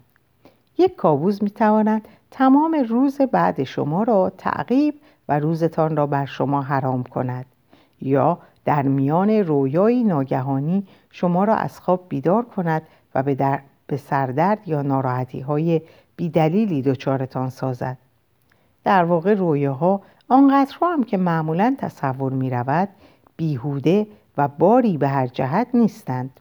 یک 0.77 0.95
کابوس 0.95 1.41
می 1.41 1.49
تواند 1.49 2.07
تمام 2.33 2.85
روز 2.89 3.21
بعد 3.21 3.63
شما 3.63 4.03
را 4.03 4.31
تعقیب 4.37 4.95
و 5.29 5.39
روزتان 5.39 5.97
را 5.97 6.07
بر 6.07 6.25
شما 6.25 6.61
حرام 6.61 7.03
کند. 7.03 7.45
یا 8.01 8.39
در 8.65 8.81
میان 8.81 9.29
رویایی 9.29 10.03
ناگهانی 10.03 10.87
شما 11.11 11.43
را 11.43 11.55
از 11.55 11.79
خواب 11.79 12.05
بیدار 12.09 12.45
کند 12.45 12.81
و 13.15 13.23
به, 13.23 13.35
در... 13.35 13.59
به 13.87 13.97
سردرد 13.97 14.67
یا 14.67 14.81
ناراحتی 14.81 15.39
های 15.39 15.81
بیدلیلی 16.15 16.81
دچارتان 16.81 17.49
سازد. 17.49 17.97
در 18.83 19.03
واقع 19.03 19.33
رویاها 19.33 20.01
آنقدر 20.29 20.75
هم 20.81 21.03
که 21.03 21.17
معمولا 21.17 21.75
تصور 21.77 22.33
می 22.33 22.49
رود 22.49 22.89
بیهوده 23.37 24.07
و 24.37 24.47
باری 24.47 24.97
به 24.97 25.07
هر 25.07 25.27
جهت 25.27 25.67
نیستند. 25.73 26.39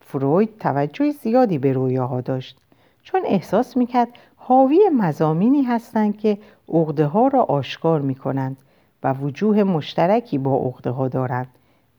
فروید 0.00 0.58
توجه 0.58 1.10
زیادی 1.10 1.58
به 1.58 1.72
رویاها 1.72 2.20
داشت. 2.20 2.56
چون 3.02 3.20
احساس 3.24 3.76
می‌کرد 3.76 4.08
حاوی 4.44 4.88
مزامینی 4.96 5.62
هستند 5.62 6.16
که 6.16 6.38
عقده 6.68 7.06
ها 7.06 7.28
را 7.28 7.42
آشکار 7.42 8.00
می 8.00 8.14
کنند 8.14 8.56
و 9.02 9.12
وجوه 9.12 9.62
مشترکی 9.62 10.38
با 10.38 10.56
عقده 10.56 10.90
ها 10.90 11.08
دارند 11.08 11.46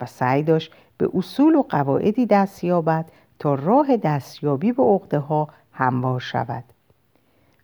و 0.02 0.06
سعی 0.06 0.44
داشت 0.44 0.72
به 0.98 1.10
اصول 1.14 1.56
و 1.56 1.62
قواعدی 1.62 2.26
دست 2.26 2.64
یابد 2.64 3.06
تا 3.40 3.56
راه 3.56 3.98
دستیابی 3.98 4.72
به 4.72 4.84
عقده 4.84 5.20
ها 5.20 5.48
هموار 5.72 6.20
شود. 6.20 6.64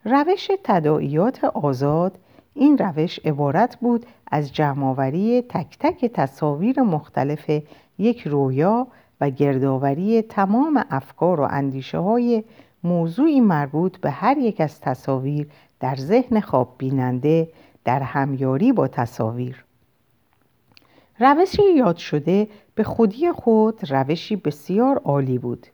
روش 0.05 0.51
تداعیات 0.63 1.43
آزاد 1.43 2.17
این 2.53 2.77
روش 2.77 3.19
عبارت 3.25 3.75
بود 3.75 4.05
از 4.31 4.53
جمعآوری 4.53 5.41
تک 5.41 5.77
تک 5.79 6.05
تصاویر 6.05 6.81
مختلف 6.81 7.51
یک 7.98 8.27
رویا 8.27 8.88
و 9.21 9.29
گردآوری 9.29 10.21
تمام 10.21 10.86
افکار 10.89 11.39
و 11.39 11.48
اندیشه 11.50 11.98
های 11.98 12.43
موضوعی 12.83 13.41
مربوط 13.41 13.98
به 13.98 14.12
هر 14.12 14.38
یک 14.38 14.62
از 14.62 14.81
تصاویر 14.81 15.48
در 15.79 15.95
ذهن 15.95 16.39
خواب 16.39 16.75
بیننده 16.77 17.50
در 17.86 18.01
همیاری 18.01 18.74
با 18.74 18.88
تصاویر. 18.88 19.65
روشی 21.19 21.74
یاد 21.77 21.98
شده 21.98 22.48
به 22.75 22.83
خودی 22.83 23.31
خود 23.31 23.91
روشی 23.91 24.36
بسیار 24.36 24.98
عالی 24.98 25.38
بود. 25.38 25.67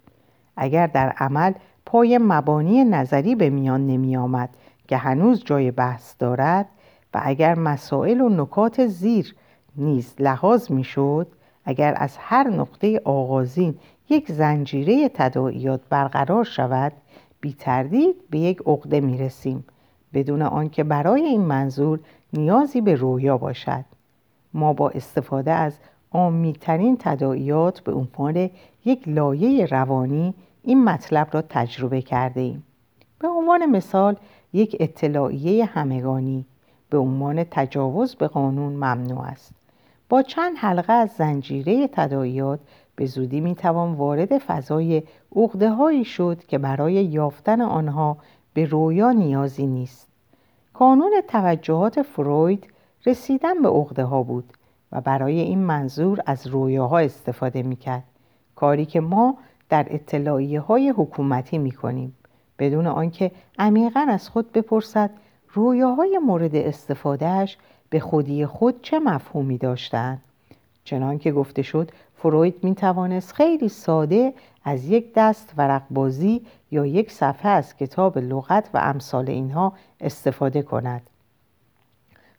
اگر 0.58 0.88
در 0.88 1.10
عمل 1.10 1.54
پای 1.86 2.18
مبانی 2.18 2.84
نظری 2.84 3.36
به 3.36 3.50
میان 3.50 3.88
نمی 3.88 4.18
آمد 4.18 4.50
که 4.88 4.98
هنوز 4.98 5.44
جای 5.44 5.72
بحث 5.72 6.16
دارد 6.20 6.66
و 7.14 7.22
اگر 7.24 7.60
مسائل 7.60 8.22
و 8.22 8.30
نکات 8.30 8.88
زیر 8.88 9.36
نیز 9.76 10.16
لحاظ 10.20 10.72
می‌شد 10.72 11.28
اگر 11.66 11.94
از 11.98 12.18
هر 12.20 12.50
نقطه 12.50 13.02
آغازین 13.04 13.76
یک 14.10 14.32
زنجیره 14.32 15.10
تداعیات 15.10 15.82
برقرار 15.90 16.44
شود 16.44 16.94
بی 17.42 17.54
تردید 17.54 18.16
به 18.30 18.40
یک 18.40 18.62
عقده 18.66 19.00
می 19.00 19.18
رسیم 19.18 19.66
بدون 20.14 20.42
آنکه 20.42 20.84
برای 20.84 21.22
این 21.22 21.42
منظور 21.42 22.00
نیازی 22.34 22.82
به 22.82 22.96
رویا 22.96 23.38
باشد 23.38 23.86
ما 24.54 24.74
با 24.74 24.90
استفاده 24.90 25.52
از 25.52 25.78
آمیترین 26.12 26.98
تداعیات 27.00 27.80
به 27.80 27.94
عنوان 27.94 28.50
یک 28.86 29.08
لایه 29.08 29.66
روانی 29.66 30.34
این 30.64 30.84
مطلب 30.84 31.28
را 31.32 31.42
تجربه 31.42 32.02
کرده 32.02 32.42
ایم. 32.42 32.64
به 33.20 33.28
عنوان 33.28 33.66
مثال 33.66 34.16
یک 34.54 34.78
اطلاعیه 34.80 35.66
همگانی 35.66 36.46
به 36.90 36.98
عنوان 36.98 37.46
تجاوز 37.52 38.16
به 38.16 38.28
قانون 38.28 38.74
ممنوع 38.74 39.22
است 39.22 39.54
با 40.10 40.22
چند 40.22 40.58
حلقه 40.58 40.94
از 40.94 41.10
زنجیره 41.10 41.88
تداعیات 41.88 42.60
به 42.96 43.06
زودی 43.06 43.42
می 43.42 43.56
توان 43.56 43.94
وارد 43.94 44.38
فضای 44.38 45.04
عقده 45.36 45.70
هایی 45.70 46.06
شد 46.06 46.44
که 46.48 46.58
برای 46.58 46.94
یافتن 46.94 47.62
آنها 47.62 48.18
به 48.54 48.66
رویا 48.66 49.12
نیازی 49.12 49.68
نیست. 49.68 50.08
کانون 50.74 51.12
توجهات 51.28 52.02
فروید 52.02 52.68
رسیدن 53.06 53.62
به 53.62 53.70
عقده 53.70 54.04
ها 54.04 54.24
بود 54.24 54.54
و 54.92 55.02
برای 55.02 55.40
این 55.40 55.60
منظور 55.60 56.20
از 56.26 56.48
رویاها 56.48 57.00
استفاده 57.00 57.64
می 57.64 57.76
کرد 57.76 58.04
کاری 58.56 58.86
که 58.86 59.00
ما 59.00 59.38
در 59.70 59.88
اطلاعیه 59.90 60.60
های 60.60 60.90
حکومتی 60.90 61.58
می 61.58 61.72
کنیم 61.72 62.16
بدون 62.60 62.88
آنکه 62.88 63.32
عمیقا 63.60 64.06
از 64.10 64.30
خود 64.30 64.52
بپرسد 64.52 65.10
رویاهای 65.54 66.18
مورد 66.18 66.56
استفادهش 66.56 67.58
به 67.90 68.00
خودی 68.00 68.46
خود 68.46 68.82
چه 68.82 69.00
مفهومی 69.00 69.58
داشتند 69.58 70.22
چنان 70.84 71.18
که 71.18 71.32
گفته 71.32 71.62
شد 71.62 71.92
فروید 72.26 72.64
می 72.64 72.76
توانست 72.76 73.34
خیلی 73.34 73.70
ساده 73.70 74.34
از 74.64 74.86
یک 74.86 75.14
دست 75.16 75.54
ورق 75.58 75.82
بازی 75.90 76.42
یا 76.72 76.86
یک 76.86 77.12
صفحه 77.12 77.50
از 77.50 77.76
کتاب 77.78 78.18
لغت 78.18 78.70
و 78.74 78.78
امثال 78.78 79.30
اینها 79.30 79.74
استفاده 80.02 80.62
کند 80.62 81.02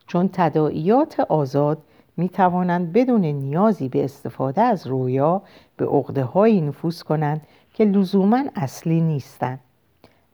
چون 0.07 0.31
تداعیات 0.33 1.21
آزاد 1.21 1.79
می 2.17 2.29
توانند 2.29 2.93
بدون 2.93 3.25
نیازی 3.25 3.89
به 3.89 4.05
استفاده 4.05 4.61
از 4.61 4.87
رویا 4.87 5.43
به 5.77 5.87
عقده 5.87 6.25
هایی 6.25 6.61
نفوذ 6.61 7.03
کنند 7.03 7.41
که 7.75 7.85
لزوما 7.85 8.45
اصلی 8.57 9.01
نیستند. 9.01 9.61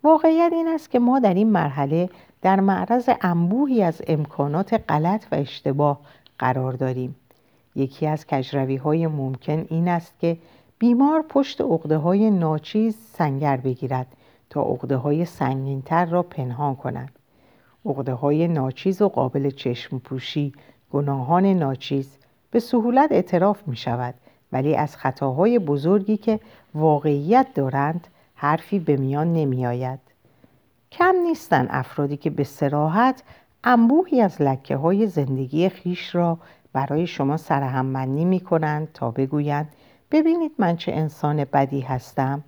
واقعیت 0.05 0.51
این 0.53 0.69
است 0.69 0.91
که 0.91 0.99
ما 0.99 1.19
در 1.19 1.35
این 1.35 1.51
مرحله 1.51 2.09
در 2.43 2.61
معرض 2.61 3.09
انبوهی 3.21 3.83
از 3.83 4.03
امکانات 4.07 4.85
غلط 4.89 5.25
و 5.33 5.35
اشتباه 5.35 6.01
قرار 6.39 6.73
داریم. 6.73 7.17
یکی 7.75 8.07
از 8.07 8.27
کجروی 8.27 8.77
های 8.77 9.07
ممکن 9.07 9.67
این 9.69 9.89
است 9.89 10.15
که 10.19 10.37
بیمار 10.79 11.25
پشت 11.29 11.61
عقده 11.61 11.97
های 11.97 12.31
ناچیز 12.31 12.97
سنگر 13.13 13.57
بگیرد 13.57 14.07
تا 14.51 14.63
عقده 14.63 14.97
های 14.97 15.25
سنگینتر 15.25 16.05
را 16.05 16.23
پنهان 16.23 16.77
کند. 16.77 17.11
عقده 17.87 18.13
های 18.13 18.49
ناچیز 18.49 19.03
و 19.03 19.09
قابل 19.09 19.51
چشم 19.51 19.99
پوشی 19.99 20.53
گناهان 20.93 21.47
ناچیز 21.47 22.19
به 22.51 22.61
سهولت 22.61 23.13
اعتراف 23.13 23.69
می 23.69 23.77
شود 23.77 24.15
ولی 24.53 24.77
از 24.77 24.97
خطاهای 24.97 25.59
بزرگی 25.59 26.17
که 26.17 26.41
واقعیت 26.75 27.47
دارند 27.55 28.07
حرفی 28.35 28.79
به 28.79 28.97
میان 28.97 29.33
نمی 29.33 29.67
آید. 29.67 29.99
کم 30.93 31.15
نیستن 31.27 31.67
افرادی 31.71 32.17
که 32.17 32.31
به 32.31 32.45
سراحت 32.45 33.23
انبوهی 33.65 34.21
از 34.21 34.43
لکه 34.43 34.77
های 34.77 35.07
زندگی 35.07 35.69
خیش 35.69 36.15
را 36.15 36.39
برای 36.73 37.07
شما 37.07 37.37
سرهمبندی 37.37 38.25
می 38.25 38.41
کنند 38.41 38.93
تا 38.93 39.11
بگویند 39.11 39.69
ببینید 40.11 40.53
من 40.59 40.77
چه 40.77 40.93
انسان 40.93 41.45
بدی 41.45 41.81
هستم 41.81 42.45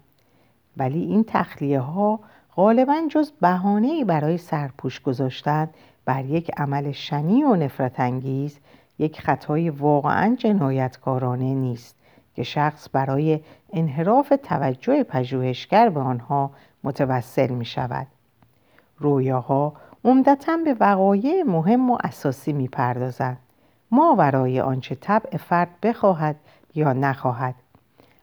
ولی 0.77 1.01
این 1.01 1.25
تخلیه 1.29 1.81
ها 1.81 2.21
غالبا 2.57 3.03
جز 3.11 3.33
بهانه‌ای 3.41 4.05
برای 4.05 4.39
سرپوش 4.39 5.01
گذاشتن 5.01 5.69
بر 6.05 6.25
یک 6.25 6.51
عمل 6.57 6.93
شنی 6.93 7.45
و 7.45 7.57
نفرت 7.57 8.01
انگیز 8.01 8.59
یک 8.99 9.21
خطای 9.21 9.71
واقعا 9.71 10.35
جنایتکارانه 10.39 11.55
نیست 11.55 11.97
که 12.35 12.43
شخص 12.43 12.89
برای 12.93 13.41
انحراف 13.73 14.33
توجه 14.43 15.03
پژوهشگر 15.03 15.89
به 15.89 16.01
آنها 16.01 16.51
متوسل 16.85 17.51
می 17.51 17.65
شود. 17.65 18.07
رویاها 18.99 19.73
عمدتا 20.05 20.57
به 20.65 20.77
وقایع 20.81 21.43
مهم 21.43 21.91
و 21.91 21.99
اساسی 22.05 22.53
می 22.53 22.69
پردازند. 22.69 23.39
ما 23.95 24.15
ورای 24.19 24.61
آنچه 24.61 24.95
طبع 24.95 25.37
فرد 25.37 25.69
بخواهد 25.83 26.37
یا 26.75 26.93
نخواهد. 26.93 27.55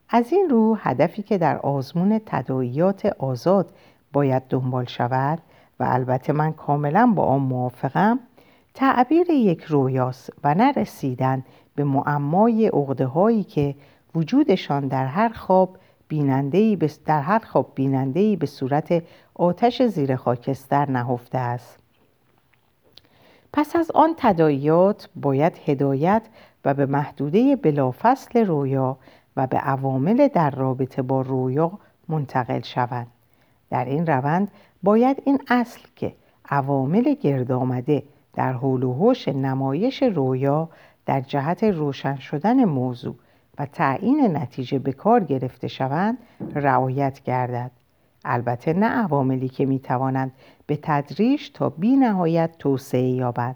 از 0.09 0.31
این 0.31 0.49
رو 0.49 0.77
هدفی 0.79 1.23
که 1.23 1.37
در 1.37 1.57
آزمون 1.57 2.21
تداعیات 2.25 3.05
آزاد 3.05 3.69
باید 4.13 4.43
دنبال 4.49 4.85
شود 4.85 5.39
و 5.79 5.83
البته 5.87 6.33
من 6.33 6.53
کاملا 6.53 7.13
با 7.15 7.25
آن 7.25 7.41
موافقم 7.41 8.19
تعبیر 8.73 9.29
یک 9.29 9.63
رویاست 9.63 10.29
و 10.43 10.53
نرسیدن 10.53 11.43
به 11.75 11.83
معمای 11.83 12.67
عقده 12.67 13.05
هایی 13.05 13.43
که 13.43 13.75
وجودشان 14.15 14.87
در 14.87 15.05
هر 15.05 15.29
خواب 15.29 15.77
بینندهی 16.07 16.75
در 17.05 17.21
هر 17.21 17.39
خواب 17.39 17.71
بینندهی 17.75 18.35
به 18.35 18.45
صورت 18.45 19.03
آتش 19.35 19.81
زیر 19.81 20.15
خاکستر 20.15 20.91
نهفته 20.91 21.37
است 21.37 21.80
پس 23.53 23.75
از 23.75 23.91
آن 23.91 24.13
تداعیات 24.17 25.09
باید 25.15 25.59
هدایت 25.65 26.21
و 26.65 26.73
به 26.73 26.85
محدوده 26.85 27.55
بلافصل 27.55 28.45
رویا 28.45 28.97
و 29.37 29.47
به 29.47 29.57
عوامل 29.57 30.27
در 30.27 30.49
رابطه 30.49 31.01
با 31.01 31.21
رویا 31.21 31.71
منتقل 32.07 32.61
شوند. 32.61 33.07
در 33.69 33.85
این 33.85 34.05
روند 34.05 34.51
باید 34.83 35.23
این 35.25 35.39
اصل 35.47 35.81
که 35.95 36.13
عوامل 36.49 37.13
گرد 37.13 37.51
آمده 37.51 38.03
در 38.33 38.53
حول 38.53 38.83
و 38.83 38.93
حوش 38.93 39.27
نمایش 39.27 40.03
رویا 40.03 40.69
در 41.05 41.21
جهت 41.21 41.63
روشن 41.63 42.15
شدن 42.15 42.65
موضوع 42.65 43.15
و 43.59 43.65
تعیین 43.65 44.37
نتیجه 44.37 44.79
به 44.79 44.93
کار 44.93 45.23
گرفته 45.23 45.67
شوند 45.67 46.17
رعایت 46.55 47.23
گردد. 47.23 47.71
البته 48.25 48.73
نه 48.73 48.85
عواملی 48.85 49.49
که 49.49 49.65
می 49.65 49.79
توانند 49.79 50.31
به 50.67 50.79
تدریج 50.81 51.51
تا 51.53 51.69
بی 51.69 51.95
نهایت 51.95 52.57
توسعه 52.59 53.09
یابند. 53.09 53.55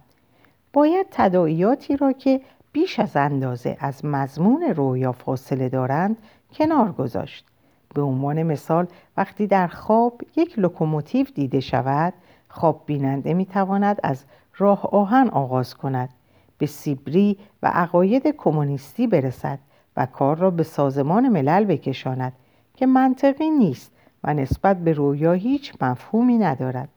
باید 0.74 1.08
تداعیاتی 1.12 1.98
را 1.98 2.12
که 2.12 2.42
بیش 2.72 3.00
از 3.00 3.18
اندازه 3.18 3.78
از 3.80 4.06
مضمون 4.06 4.62
رویا 4.62 5.12
فاصله 5.12 5.70
دارند 5.70 6.18
کنار 6.54 6.92
گذاشت. 6.92 7.46
به 7.94 8.02
عنوان 8.02 8.44
مثال 8.44 8.88
وقتی 9.18 9.48
در 9.48 9.68
خواب 9.68 10.22
یک 10.36 10.60
لوکوموتیو 10.60 11.26
دیده 11.36 11.60
شود 11.60 12.14
خواب 12.50 12.84
بیننده 12.86 13.34
می 13.34 13.46
تواند 13.46 14.00
از 14.04 14.24
راه 14.58 14.86
آهن 14.86 15.30
آغاز 15.30 15.76
کند 15.76 16.10
به 16.58 16.66
سیبری 16.66 17.38
و 17.64 17.68
عقاید 17.74 18.28
کمونیستی 18.28 19.08
برسد 19.08 19.60
و 19.98 20.06
کار 20.06 20.38
را 20.38 20.52
به 20.52 20.64
سازمان 20.64 21.30
ملل 21.30 21.64
بکشاند 21.64 22.34
که 22.74 22.86
منطقی 22.86 23.50
نیست. 23.50 23.92
و 24.26 24.34
نسبت 24.34 24.78
به 24.78 24.94
رویا 24.94 25.32
هیچ 25.32 25.74
مفهومی 25.82 26.38
ندارد. 26.38 26.90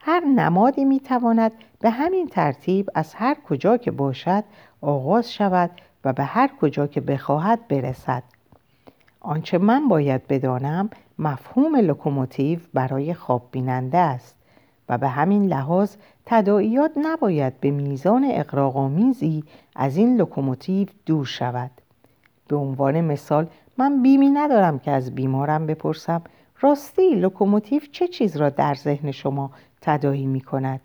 هر 0.00 0.20
نمادی 0.20 0.84
می 0.84 1.00
تواند 1.00 1.52
به 1.80 1.90
همین 1.90 2.28
ترتیب 2.28 2.90
از 2.94 3.14
هر 3.14 3.36
کجا 3.48 3.76
که 3.76 3.90
باشد 3.90 4.44
آغاز 4.80 5.32
شود 5.32 5.70
و 6.04 6.12
به 6.12 6.24
هر 6.24 6.50
کجا 6.60 6.86
که 6.86 7.00
بخواهد 7.00 7.68
برسد. 7.68 8.22
آنچه 9.20 9.58
من 9.58 9.88
باید 9.88 10.26
بدانم 10.26 10.90
مفهوم 11.18 11.76
لوکوموتیو 11.76 12.58
برای 12.74 13.14
خواب 13.14 13.48
بیننده 13.50 13.98
است 13.98 14.36
و 14.88 14.98
به 14.98 15.08
همین 15.08 15.46
لحاظ 15.46 15.96
تداعیات 16.26 16.90
نباید 16.96 17.60
به 17.60 17.70
میزان 17.70 18.26
اغراق‌آمیزی 18.30 19.44
از 19.76 19.96
این 19.96 20.16
لوکوموتیو 20.16 20.88
دور 21.06 21.26
شود. 21.26 21.70
به 22.48 22.56
عنوان 22.56 23.00
مثال 23.00 23.46
من 23.78 24.02
بیمی 24.02 24.30
ندارم 24.30 24.78
که 24.78 24.90
از 24.90 25.14
بیمارم 25.14 25.66
بپرسم 25.66 26.22
راستی 26.62 27.14
لوکوموتیو 27.14 27.82
چه 27.92 28.08
چیز 28.08 28.36
را 28.36 28.48
در 28.48 28.74
ذهن 28.74 29.10
شما 29.10 29.50
تداعی 29.80 30.26
می 30.26 30.40
کند؟ 30.40 30.80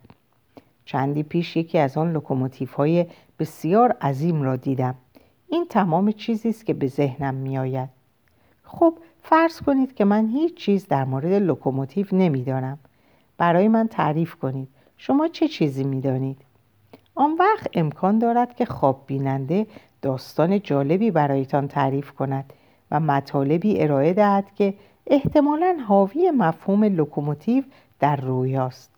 چندی 0.86 1.24
پیش 1.24 1.58
یکی 1.58 1.78
از 1.78 1.98
آن 1.98 2.14
لوکوموتیو 2.14 2.70
های 2.78 3.06
بسیار 3.40 3.92
عظیم 3.92 4.42
را 4.42 4.56
دیدم. 4.56 4.96
این 5.48 5.66
تمام 5.70 6.12
چیزی 6.12 6.50
است 6.50 6.66
که 6.66 6.74
به 6.74 6.88
ذهنم 6.88 7.34
می 7.34 7.58
آید 7.58 7.90
خب 8.64 8.98
فرض 9.24 9.62
کنید 9.62 9.96
که 9.96 10.06
من 10.06 10.28
هیچ 10.28 10.56
چیز 10.56 10.88
در 10.88 11.04
مورد 11.06 11.34
لوکوموتیو 11.34 12.06
نمی‌دانم. 12.12 12.78
برای 13.38 13.68
من 13.68 13.88
تعریف 13.88 14.36
کنید. 14.36 14.68
شما 14.98 15.28
چه 15.28 15.48
چیزی 15.48 15.84
می‌دانید؟ 15.84 16.38
آن 17.16 17.36
وقت 17.40 17.68
امکان 17.74 18.20
دارد 18.20 18.56
که 18.56 18.66
خواب 18.66 19.04
بیننده 19.08 19.68
داستان 20.02 20.62
جالبی 20.62 21.12
برایتان 21.12 21.68
تعریف 21.68 22.12
کند 22.12 22.54
و 22.92 23.00
مطالبی 23.00 23.82
ارائه 23.82 24.14
دهد 24.14 24.46
که 24.56 24.74
احتمالا 25.08 25.78
حاوی 25.88 26.32
مفهوم 26.32 26.84
لوکوموتیو 26.84 27.64
در 28.00 28.16
رویاست. 28.16 28.92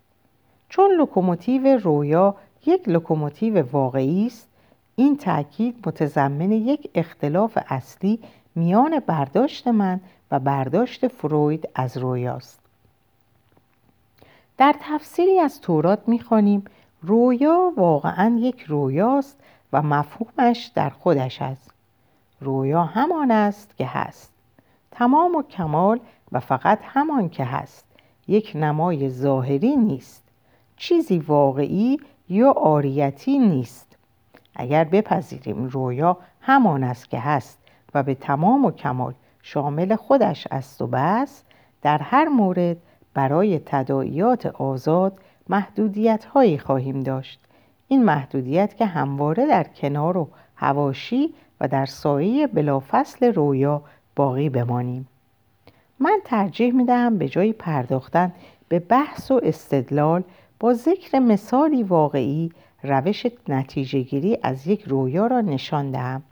چون 0.70 0.91
لوکوموتیو 0.91 1.80
رویا 1.80 2.36
یک 2.65 2.89
لوکوموتیو 2.89 3.65
واقعی 3.72 4.28
است 4.28 4.48
این 4.96 5.17
تاکید 5.17 5.88
متضمن 5.88 6.52
یک 6.52 6.89
اختلاف 6.96 7.58
اصلی 7.67 8.20
میان 8.56 9.00
برداشت 9.00 9.67
من 9.67 10.00
و 10.32 10.39
برداشت 10.39 11.08
فروید 11.08 11.70
از 11.76 11.98
رویاست. 11.98 12.60
در 14.58 14.76
تفسیری 14.80 15.39
از 15.39 15.62
تورات 15.62 16.08
می‌خوانیم 16.08 16.65
رویا 17.02 17.74
واقعا 17.78 18.38
یک 18.39 18.62
رویاست 18.62 19.39
و 19.74 19.82
مفهومش 19.82 20.72
در 20.76 20.89
خودش 20.89 21.41
است. 21.41 21.72
رویا 22.41 22.84
همان 22.84 23.32
است 23.32 23.78
که 23.78 23.86
هست. 23.86 24.37
تمام 24.98 25.36
و 25.36 25.44
کمال 25.44 26.00
و 26.32 26.40
فقط 26.40 26.80
همان 26.84 27.30
که 27.30 27.46
هست. 27.46 27.86
یک 28.28 28.52
نمای 28.56 29.10
ظاهری 29.10 29.76
نیست. 29.76 30.24
چیزی 30.78 31.20
واقعی 31.20 31.98
یا 32.30 32.52
آریتی 32.52 33.40
نیست. 33.40 33.98
اگر 34.56 34.84
بپذیریم 34.84 35.66
رویا 35.66 36.18
همان 36.42 36.84
است 36.84 37.10
که 37.10 37.20
هست 37.20 37.60
و 37.94 38.04
به 38.04 38.16
تمام 38.16 38.66
و 38.66 38.72
کمال 38.72 39.14
شامل 39.42 39.96
خودش 39.96 40.48
است 40.52 40.82
و 40.82 40.88
بس 40.88 41.44
در 41.82 41.98
هر 41.98 42.26
مورد 42.28 42.78
برای 43.14 43.60
تداعیات 43.66 44.46
آزاد 44.46 45.20
محدودیت 45.50 46.26
هایی 46.26 46.58
خواهیم 46.58 47.04
داشت. 47.04 47.40
این 47.88 48.06
محدودیت 48.06 48.78
که 48.78 48.86
همواره 48.86 49.48
در 49.48 49.64
کنار 49.64 50.18
و 50.18 50.30
هواشی 50.56 51.34
و 51.62 51.68
در 51.68 51.86
سایه 51.86 52.48
بلافصل 52.48 53.34
رویا 53.34 53.82
باقی 54.17 54.49
بمانیم. 54.49 55.08
من 55.99 56.19
ترجیح 56.25 56.73
می 56.73 56.86
دهم 56.86 57.17
به 57.17 57.30
جای 57.30 57.53
پرداختن 57.53 58.34
به 58.69 58.80
بحث 58.80 59.32
و 59.32 59.39
استدلال 59.43 60.23
با 60.60 60.73
ذکر 60.73 61.19
مثالی 61.19 61.84
واقعی 61.84 62.51
روش 62.84 63.25
نتیجه 63.47 64.01
گیری 64.01 64.38
از 64.43 64.67
یک 64.67 64.84
رویا 64.84 65.27
را 65.27 65.41
نشان 65.41 65.91
دهم. 65.91 66.23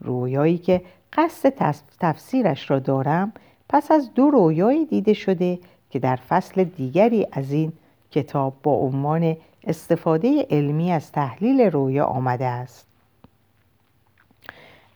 رویایی 0.00 0.58
که 0.58 0.82
قصد 1.12 1.74
تفسیرش 2.00 2.70
را 2.70 2.78
دارم 2.78 3.32
پس 3.68 3.90
از 3.90 4.14
دو 4.14 4.30
رویایی 4.30 4.84
دیده 4.84 5.12
شده 5.12 5.58
که 5.90 5.98
در 5.98 6.16
فصل 6.16 6.64
دیگری 6.64 7.26
از 7.32 7.52
این 7.52 7.72
کتاب 8.10 8.54
با 8.62 8.72
عنوان 8.72 9.36
استفاده 9.64 10.46
علمی 10.50 10.92
از 10.92 11.12
تحلیل 11.12 11.60
رویا 11.60 12.04
آمده 12.04 12.44
است. 12.44 12.86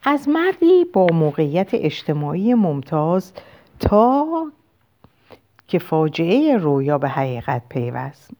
از 0.03 0.29
مردی 0.29 0.85
با 0.93 1.07
موقعیت 1.13 1.69
اجتماعی 1.73 2.53
ممتاز 2.53 3.33
تا 3.79 4.27
که 5.67 5.79
فاجعه 5.79 6.57
رویا 6.57 6.97
به 6.97 7.09
حقیقت 7.09 7.61
پیوست. 7.69 8.31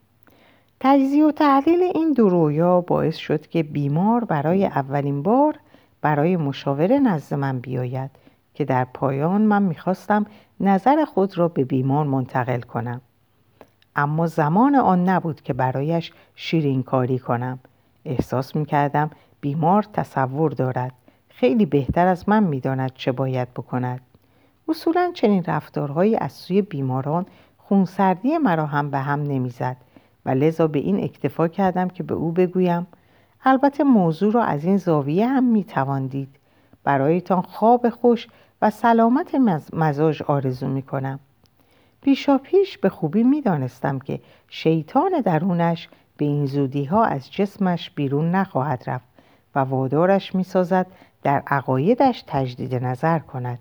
تجزیه 0.79 1.25
و 1.25 1.31
تحلیل 1.31 1.83
این 1.95 2.13
دو 2.13 2.29
رویا 2.29 2.81
باعث 2.81 3.15
شد 3.15 3.47
که 3.47 3.63
بیمار 3.63 4.23
برای 4.23 4.65
اولین 4.65 5.23
بار 5.23 5.55
برای 6.01 6.37
مشاوره 6.37 6.99
نزد 6.99 7.33
من 7.33 7.59
بیاید 7.59 8.11
که 8.53 8.65
در 8.65 8.83
پایان 8.93 9.41
من 9.41 9.63
می‌خواستم 9.63 10.25
نظر 10.59 11.05
خود 11.05 11.37
را 11.37 11.47
به 11.47 11.65
بیمار 11.65 12.05
منتقل 12.05 12.61
کنم. 12.61 13.01
اما 13.95 14.27
زمان 14.27 14.75
آن 14.75 15.09
نبود 15.09 15.41
که 15.41 15.53
برایش 15.53 16.11
شیرین 16.35 16.83
کاری 16.83 17.19
کنم. 17.19 17.59
احساس 18.05 18.55
می‌کردم 18.55 19.09
بیمار 19.41 19.85
تصور 19.93 20.51
دارد. 20.51 20.93
خیلی 21.41 21.65
بهتر 21.65 22.07
از 22.07 22.29
من 22.29 22.43
می‌داند 22.43 22.91
چه 22.93 23.11
باید 23.11 23.53
بکند. 23.53 24.01
اصولا 24.67 25.11
چنین 25.13 25.43
رفتارهایی 25.43 26.15
از 26.15 26.31
سوی 26.31 26.61
بیماران 26.61 27.25
خونسردی 27.57 28.37
مرا 28.37 28.65
هم 28.65 28.91
به 28.91 28.97
هم 28.97 29.23
نمی‌زد 29.23 29.77
و 30.25 30.29
لذا 30.29 30.67
به 30.67 30.79
این 30.79 31.03
اکتفا 31.03 31.47
کردم 31.47 31.87
که 31.87 32.03
به 32.03 32.13
او 32.13 32.31
بگویم 32.31 32.87
البته 33.43 33.83
موضوع 33.83 34.33
را 34.33 34.43
از 34.43 34.65
این 34.65 34.77
زاویه 34.77 35.27
هم 35.27 35.43
می‌توان 35.43 36.07
دید. 36.07 36.29
برایتان 36.83 37.41
خواب 37.41 37.89
خوش 37.89 38.27
و 38.61 38.69
سلامت 38.69 39.35
مزاج 39.73 40.23
آرزو 40.23 40.67
می‌کنم. 40.67 41.19
پیشا 42.01 42.37
پیش 42.37 42.77
به 42.77 42.89
خوبی 42.89 43.23
می‌دانستم 43.23 43.99
که 43.99 44.19
شیطان 44.47 45.21
درونش 45.25 45.89
به 46.17 46.25
این 46.25 46.45
زودی 46.45 46.85
ها 46.85 47.05
از 47.05 47.31
جسمش 47.31 47.89
بیرون 47.89 48.31
نخواهد 48.31 48.83
رفت. 48.87 49.10
و 49.55 49.59
وادارش 49.59 50.35
می‌سازد 50.35 50.87
در 51.23 51.43
عقایدش 51.47 52.23
تجدید 52.27 52.75
نظر 52.75 53.19
کند. 53.19 53.59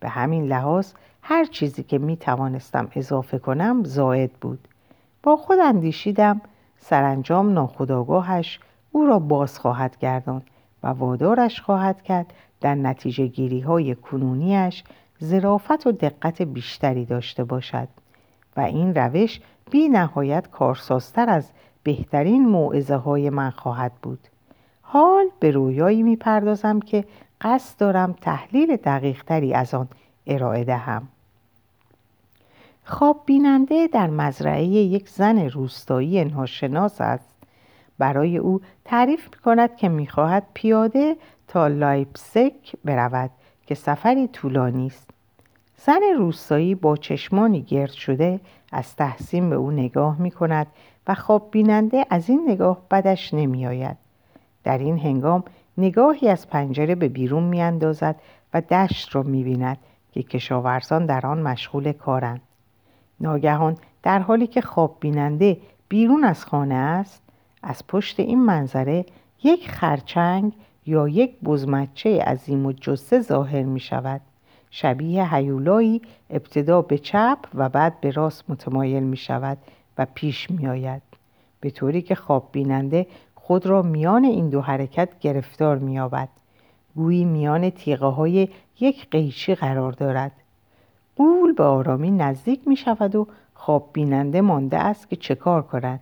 به 0.00 0.08
همین 0.08 0.46
لحاظ 0.46 0.92
هر 1.22 1.44
چیزی 1.44 1.82
که 1.82 1.98
می 1.98 2.16
توانستم 2.16 2.88
اضافه 2.94 3.38
کنم 3.38 3.84
زائد 3.84 4.32
بود. 4.32 4.68
با 5.22 5.36
خود 5.36 5.58
اندیشیدم 5.58 6.40
سرانجام 6.78 7.52
ناخداگاهش 7.52 8.60
او 8.92 9.06
را 9.06 9.18
باز 9.18 9.58
خواهد 9.58 9.98
گردان 9.98 10.42
و 10.82 10.88
وادارش 10.88 11.60
خواهد 11.60 12.02
کرد 12.02 12.32
در 12.60 12.74
نتیجه 12.74 13.26
گیری 13.26 13.60
های 13.60 13.94
کنونیش 13.94 14.84
زرافت 15.18 15.86
و 15.86 15.92
دقت 15.92 16.42
بیشتری 16.42 17.04
داشته 17.04 17.44
باشد 17.44 17.88
و 18.56 18.60
این 18.60 18.94
روش 18.94 19.40
بی 19.70 19.88
نهایت 19.88 20.50
کارسازتر 20.50 21.30
از 21.30 21.50
بهترین 21.82 22.48
موعظه 22.48 22.96
های 22.96 23.30
من 23.30 23.50
خواهد 23.50 23.92
بود. 24.02 24.28
حال 24.94 25.26
به 25.40 25.50
رویایی 25.50 26.02
می 26.02 26.16
پردازم 26.16 26.80
که 26.80 27.04
قصد 27.40 27.78
دارم 27.78 28.12
تحلیل 28.12 28.76
دقیقتری 28.76 29.54
از 29.54 29.74
آن 29.74 29.88
ارائه 30.26 30.64
دهم. 30.64 31.08
خواب 32.84 33.22
بیننده 33.26 33.86
در 33.86 34.06
مزرعه 34.10 34.64
یک 34.64 35.08
زن 35.08 35.38
روستایی 35.38 36.24
ناشناس 36.24 37.00
است. 37.00 37.28
برای 37.98 38.38
او 38.38 38.60
تعریف 38.84 39.24
می 39.24 39.42
کند 39.44 39.76
که 39.76 39.88
می 39.88 40.06
خواهد 40.06 40.46
پیاده 40.54 41.16
تا 41.48 41.66
لایپسک 41.66 42.76
برود 42.84 43.30
که 43.66 43.74
سفری 43.74 44.28
طولانی 44.28 44.86
است. 44.86 45.10
زن 45.76 46.00
روستایی 46.18 46.74
با 46.74 46.96
چشمانی 46.96 47.62
گرد 47.62 47.92
شده 47.92 48.40
از 48.72 48.96
تحسین 48.96 49.50
به 49.50 49.56
او 49.56 49.70
نگاه 49.70 50.22
می 50.22 50.30
کند 50.30 50.66
و 51.06 51.14
خواب 51.14 51.48
بیننده 51.50 52.06
از 52.10 52.30
این 52.30 52.44
نگاه 52.48 52.80
بدش 52.90 53.34
نمی 53.34 53.66
آید. 53.66 54.03
در 54.64 54.78
این 54.78 54.98
هنگام 54.98 55.44
نگاهی 55.78 56.28
از 56.28 56.48
پنجره 56.48 56.94
به 56.94 57.08
بیرون 57.08 57.42
می 57.42 57.62
اندازد 57.62 58.16
و 58.54 58.60
دشت 58.60 59.14
را 59.16 59.22
می 59.22 59.44
بیند 59.44 59.78
که 60.12 60.22
کشاورزان 60.22 61.06
در 61.06 61.26
آن 61.26 61.42
مشغول 61.42 61.92
کارند. 61.92 62.40
ناگهان 63.20 63.76
در 64.02 64.18
حالی 64.18 64.46
که 64.46 64.60
خواب 64.60 64.96
بیننده 65.00 65.56
بیرون 65.88 66.24
از 66.24 66.44
خانه 66.44 66.74
است 66.74 67.22
از 67.62 67.86
پشت 67.86 68.20
این 68.20 68.44
منظره 68.44 69.06
یک 69.42 69.70
خرچنگ 69.70 70.52
یا 70.86 71.08
یک 71.08 71.40
بزمچه 71.40 72.22
عظیم 72.22 72.66
و 72.66 72.72
جسه 72.72 73.20
ظاهر 73.20 73.62
می 73.62 73.80
شود 73.80 74.20
شبیه 74.70 75.34
هیولایی 75.34 76.02
ابتدا 76.30 76.82
به 76.82 76.98
چپ 76.98 77.38
و 77.54 77.68
بعد 77.68 78.00
به 78.00 78.10
راست 78.10 78.50
متمایل 78.50 79.02
می 79.02 79.16
شود 79.16 79.58
و 79.98 80.06
پیش 80.14 80.50
می 80.50 80.68
آید 80.68 81.02
به 81.60 81.70
طوری 81.70 82.02
که 82.02 82.14
خواب 82.14 82.48
بیننده 82.52 83.06
خود 83.46 83.66
را 83.66 83.82
میان 83.82 84.24
این 84.24 84.48
دو 84.48 84.60
حرکت 84.60 85.18
گرفتار 85.18 85.78
می 85.78 86.00
آبد. 86.00 86.28
گویی 86.94 87.24
میان 87.24 87.70
تیغه 87.70 88.06
های 88.06 88.48
یک 88.80 89.10
قیچی 89.10 89.54
قرار 89.54 89.92
دارد. 89.92 90.32
قول 91.16 91.52
به 91.52 91.64
آرامی 91.64 92.10
نزدیک 92.10 92.68
می 92.68 92.76
شود 92.76 93.14
و 93.14 93.26
خواب 93.54 93.90
بیننده 93.92 94.40
مانده 94.40 94.78
است 94.78 95.08
که 95.08 95.16
چه 95.16 95.34
کار 95.34 95.62
کند. 95.62 96.00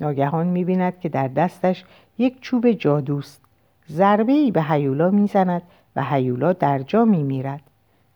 ناگهان 0.00 0.46
می 0.46 0.64
بیند 0.64 1.00
که 1.00 1.08
در 1.08 1.28
دستش 1.28 1.84
یک 2.18 2.40
چوب 2.40 2.70
جادوست 2.70 3.40
ضربه 3.88 4.32
ای 4.32 4.50
به 4.50 4.62
هیولا 4.62 5.10
می 5.10 5.26
زند 5.26 5.62
و 5.96 6.04
هیولا 6.04 6.52
در 6.52 6.78
جا 6.78 7.04
می 7.04 7.22
میرد 7.22 7.62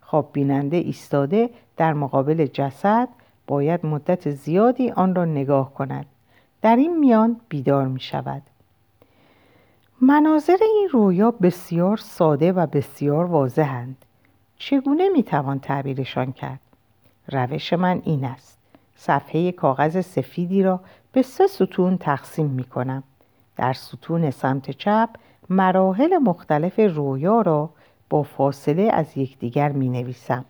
خواب 0.01 0.31
بیننده 0.33 0.77
ایستاده 0.77 1.51
در 1.77 1.93
مقابل 1.93 2.47
جسد 2.47 3.09
باید 3.47 3.87
مدت 3.87 4.31
زیادی 4.31 4.91
آن 4.91 5.15
را 5.15 5.25
نگاه 5.25 5.75
کند. 5.75 6.07
در 6.63 6.77
این 6.77 6.99
میان 6.99 7.41
بیدار 7.49 7.89
می 7.89 8.01
شود 8.01 8.43
مناظر 10.01 10.57
این 10.61 10.89
رویا 10.93 11.31
بسیار 11.31 11.97
ساده 11.97 12.53
و 12.53 12.67
بسیار 12.67 13.25
واضحند. 13.25 14.05
چگونه 14.59 15.09
می 15.09 15.23
توان 15.23 15.61
تعبیرشان 15.61 16.33
کرد؟ 16.33 16.61
روش 17.29 17.73
من 17.73 18.03
این 18.05 18.25
است. 18.25 18.59
صفحه 18.97 19.53
کاغذ 19.53 20.01
سفیدی 20.01 20.63
را 20.63 20.81
به 21.13 21.23
سه 21.23 21.47
ستون 21.47 21.99
تقسیم 21.99 22.47
می 22.47 22.65
کنم 22.65 23.03
در 23.57 23.73
ستون 23.73 24.31
سمت 24.31 24.71
چپ 24.71 25.09
مراحل 25.51 26.19
مختلف 26.19 26.79
رویا 26.79 27.41
را 27.41 27.71
با 28.11 28.23
فاصله 28.23 28.91
از 28.93 29.17
یکدیگر 29.17 29.73
می 29.73 29.89
نویسم. 29.89 30.45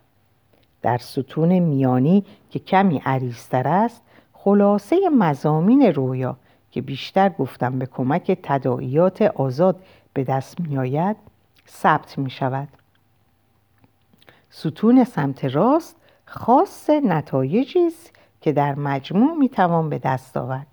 در 0.83 0.99
ستون 0.99 1.59
میانی 1.59 2.25
که 2.51 2.59
کمی 2.59 3.03
عریضتر 3.05 3.69
است 3.69 4.03
خلاصه 4.33 4.97
مزامین 5.19 5.83
رویا 5.83 6.37
که 6.79 6.83
بیشتر 6.83 7.29
گفتم 7.29 7.79
به 7.79 7.87
کمک 7.87 8.39
تداعیات 8.43 9.23
آزاد 9.23 9.83
به 10.13 10.25
دست 10.25 10.61
می 10.61 10.79
آید 10.79 11.17
ثبت 11.69 12.19
می 12.19 12.31
شود. 12.31 12.69
ستون 14.51 15.05
سمت 15.05 15.45
راست 15.45 15.97
خاص 16.25 16.91
نتایجی 16.91 17.87
است 17.87 18.13
که 18.41 18.53
در 18.53 18.75
مجموع 18.75 19.37
می 19.39 19.49
توان 19.49 19.91
به 19.91 19.99
دست 19.99 20.37
آورد. 20.37 20.67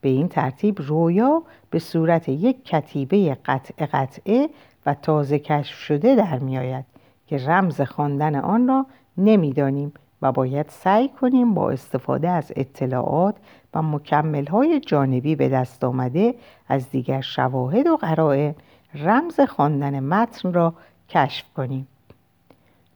به 0.00 0.08
این 0.08 0.28
ترتیب 0.28 0.80
رویا 0.82 1.42
به 1.70 1.78
صورت 1.78 2.28
یک 2.28 2.64
کتیبه 2.64 3.38
قطع 3.44 3.86
قطعه 3.86 4.48
و 4.86 4.94
تازه 4.94 5.38
کشف 5.38 5.78
شده 5.78 6.14
در 6.14 6.38
می 6.38 6.58
آید 6.58 6.84
که 7.26 7.38
رمز 7.38 7.80
خواندن 7.80 8.34
آن 8.34 8.68
را 8.68 8.86
نمی‌دانیم 9.18 9.92
و 10.24 10.32
باید 10.32 10.66
سعی 10.68 11.08
کنیم 11.08 11.54
با 11.54 11.70
استفاده 11.70 12.28
از 12.28 12.52
اطلاعات 12.56 13.36
و 13.74 13.82
مکمل 13.82 14.46
های 14.46 14.80
جانبی 14.80 15.36
به 15.36 15.48
دست 15.48 15.84
آمده 15.84 16.34
از 16.68 16.90
دیگر 16.90 17.20
شواهد 17.20 17.86
و 17.86 17.96
قرائن 17.96 18.54
رمز 18.94 19.40
خواندن 19.40 20.00
متن 20.00 20.52
را 20.52 20.74
کشف 21.08 21.46
کنیم. 21.56 21.88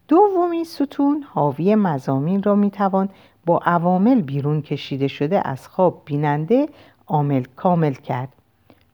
دومین 0.08 0.64
ستون 0.64 1.22
حاوی 1.22 1.74
مزامین 1.74 2.42
را 2.42 2.54
می‌توان 2.54 3.08
با 3.46 3.58
عوامل 3.58 4.22
بیرون 4.22 4.62
کشیده 4.62 5.08
شده 5.08 5.48
از 5.48 5.68
خواب 5.68 6.02
بیننده 6.04 6.68
عامل 7.06 7.44
کامل 7.56 7.92
کرد 7.92 8.32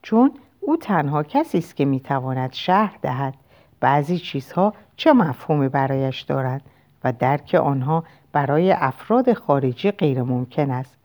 چون 0.01 0.31
او 0.59 0.77
تنها 0.77 1.23
کسی 1.23 1.57
است 1.57 1.75
که 1.75 1.85
می‌تواند 1.85 2.53
شهر 2.53 2.97
دهد 3.01 3.33
بعضی 3.79 4.17
چیزها 4.17 4.73
چه 4.97 5.13
مفهومی 5.13 5.69
برایش 5.69 6.21
دارد 6.21 6.61
و 7.03 7.13
درک 7.13 7.55
آنها 7.55 8.03
برای 8.35 8.71
افراد 8.71 9.33
خارجی 9.33 9.91
غیر 9.91 10.23
ممکن 10.23 10.71
است. 10.71 10.95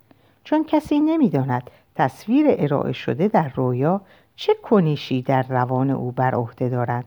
چون 0.44 0.64
کسی 0.64 1.00
نمی‌داند 1.00 1.70
تصویر 1.94 2.46
ارائه 2.48 2.92
شده 2.92 3.28
در 3.28 3.48
رویا 3.54 4.00
چه 4.36 4.54
کنیشی 4.62 5.22
در 5.22 5.42
روان 5.42 5.90
او 5.90 6.12
بر 6.12 6.34
عهده 6.34 6.68
دارد. 6.68 7.04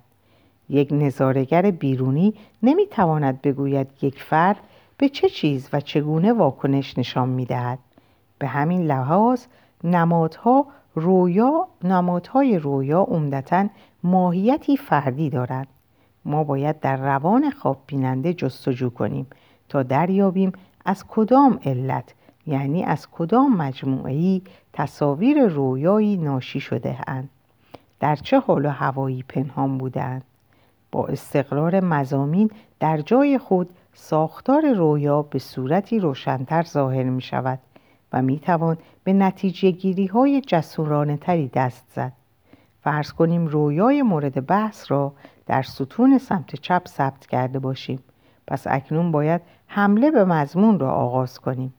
یک 0.69 0.89
نظارگر 0.91 1.71
بیرونی 1.71 2.33
نمی‌تواند 2.63 3.41
بگوید 3.41 3.87
یک 4.01 4.23
فرد 4.23 4.57
به 4.97 5.09
چه 5.09 5.29
چیز 5.29 5.69
و 5.73 5.81
چگونه 5.81 6.33
واکنش 6.33 6.97
نشان 6.97 7.29
می‌دهد. 7.29 7.79
به 8.39 8.47
همین 8.47 8.85
لحاظ 8.85 9.45
نمادها 9.83 10.65
رویا 10.95 11.67
نمادهای 11.83 12.59
رویا 12.59 13.01
عمدتا 13.01 13.67
ماهیتی 14.03 14.77
فردی 14.77 15.29
دارد 15.29 15.67
ما 16.25 16.43
باید 16.43 16.79
در 16.79 16.97
روان 16.97 17.49
خواب 17.49 17.77
بیننده 17.87 18.33
جستجو 18.33 18.89
کنیم. 18.89 19.27
تا 19.69 19.83
دریابیم 19.83 20.51
از 20.85 21.05
کدام 21.07 21.59
علت 21.65 22.13
یعنی 22.47 22.83
از 22.83 23.07
کدام 23.11 23.57
مجموعی 23.57 24.41
تصاویر 24.73 25.47
رویایی 25.47 26.17
ناشی 26.17 26.59
شده 26.59 26.97
اند 27.07 27.29
در 27.99 28.15
چه 28.15 28.39
حال 28.39 28.65
و 28.65 28.69
هوایی 28.69 29.23
پنهان 29.23 29.77
بودند 29.77 30.23
با 30.91 31.07
استقرار 31.07 31.79
مزامین 31.79 32.51
در 32.79 33.01
جای 33.01 33.37
خود 33.37 33.69
ساختار 33.93 34.73
رویا 34.73 35.21
به 35.21 35.39
صورتی 35.39 35.99
روشنتر 35.99 36.63
ظاهر 36.63 37.03
می 37.03 37.21
شود 37.21 37.59
و 38.13 38.21
می 38.21 38.39
توان 38.39 38.77
به 39.03 39.13
نتیجه 39.13 39.71
گیری 39.71 40.05
های 40.05 40.41
جسورانه 40.41 41.17
تری 41.17 41.47
دست 41.47 41.85
زد. 41.95 42.13
فرض 42.81 43.11
کنیم 43.11 43.47
رویای 43.47 44.01
مورد 44.01 44.45
بحث 44.45 44.91
را 44.91 45.13
در 45.45 45.61
ستون 45.61 46.17
سمت 46.17 46.55
چپ 46.55 46.87
ثبت 46.87 47.27
کرده 47.27 47.59
باشیم. 47.59 47.99
پس 48.47 48.67
اکنون 48.67 49.11
باید 49.11 49.41
حمله 49.67 50.11
به 50.11 50.25
مضمون 50.25 50.79
را 50.79 50.91
آغاز 50.91 51.39
کنیم. 51.39 51.73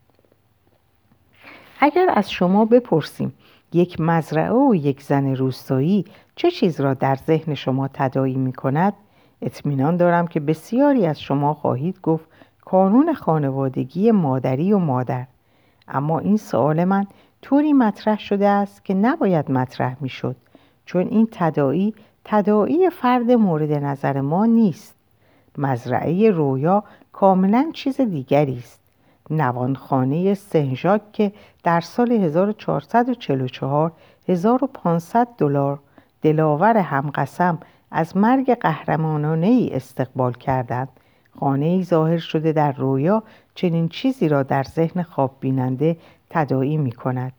اگر 1.80 2.10
از 2.14 2.30
شما 2.30 2.64
بپرسیم 2.64 3.32
یک 3.72 4.00
مزرعه 4.00 4.52
و 4.52 4.74
یک 4.74 5.02
زن 5.02 5.36
روستایی 5.36 6.04
چه 6.36 6.50
چیز 6.50 6.80
را 6.80 6.94
در 6.94 7.14
ذهن 7.14 7.54
شما 7.54 7.88
تدایی 7.88 8.36
می 8.36 8.52
کند؟ 8.52 8.92
اطمینان 9.42 9.96
دارم 9.96 10.26
که 10.26 10.40
بسیاری 10.40 11.06
از 11.06 11.20
شما 11.20 11.54
خواهید 11.54 12.00
گفت 12.00 12.28
کانون 12.64 13.14
خانوادگی 13.14 14.10
مادری 14.10 14.72
و 14.72 14.78
مادر. 14.78 15.26
اما 15.88 16.18
این 16.18 16.36
سوال 16.36 16.84
من 16.84 17.06
طوری 17.42 17.72
مطرح 17.72 18.18
شده 18.18 18.48
است 18.48 18.84
که 18.84 18.94
نباید 18.94 19.50
مطرح 19.50 19.96
می 20.00 20.08
شد 20.08 20.36
چون 20.86 21.08
این 21.08 21.28
تدایی 21.32 21.94
تدایی 22.24 22.90
فرد 22.90 23.30
مورد 23.30 23.72
نظر 23.72 24.20
ما 24.20 24.46
نیست. 24.46 24.94
مزرعه 25.58 26.30
رویا 26.30 26.84
کاملا 27.12 27.70
چیز 27.74 28.00
دیگری 28.00 28.58
است. 28.58 28.80
نوانخانه 29.30 30.34
سنژاک 30.34 31.12
که 31.12 31.32
در 31.64 31.80
سال 31.80 32.12
1444 32.12 33.92
1500 34.28 35.28
دلار 35.38 35.78
دلاور 36.22 36.76
همقسم 36.76 37.58
از 37.90 38.16
مرگ 38.16 38.54
قهرمانانه 38.54 39.46
ای 39.46 39.70
استقبال 39.70 40.32
کردند. 40.32 40.88
خانه 41.40 41.66
ای 41.66 41.84
ظاهر 41.84 42.18
شده 42.18 42.52
در 42.52 42.72
رویا 42.72 43.22
چنین 43.54 43.88
چیزی 43.88 44.28
را 44.28 44.42
در 44.42 44.62
ذهن 44.62 45.02
خواب 45.02 45.36
بیننده 45.40 45.96
تداعی 46.30 46.76
می 46.76 46.92
کند 46.92 47.32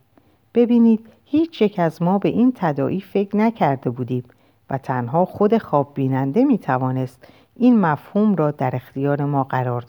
ببینید 0.53 1.05
هیچ 1.25 1.61
یک 1.61 1.79
از 1.79 2.01
ما 2.01 2.17
به 2.17 2.29
این 2.29 2.53
تداعی 2.55 3.01
فکر 3.01 3.37
نکرده 3.37 3.89
بودیم 3.89 4.23
و 4.69 4.77
تنها 4.77 5.25
خود 5.25 5.57
خواب 5.57 5.91
بیننده 5.93 6.43
می 6.43 6.57
توانست 6.57 7.27
این 7.55 7.79
مفهوم 7.79 8.35
را 8.35 8.51
در 8.51 8.75
اختیار 8.75 9.25
ما 9.25 9.43
قرار 9.43 9.81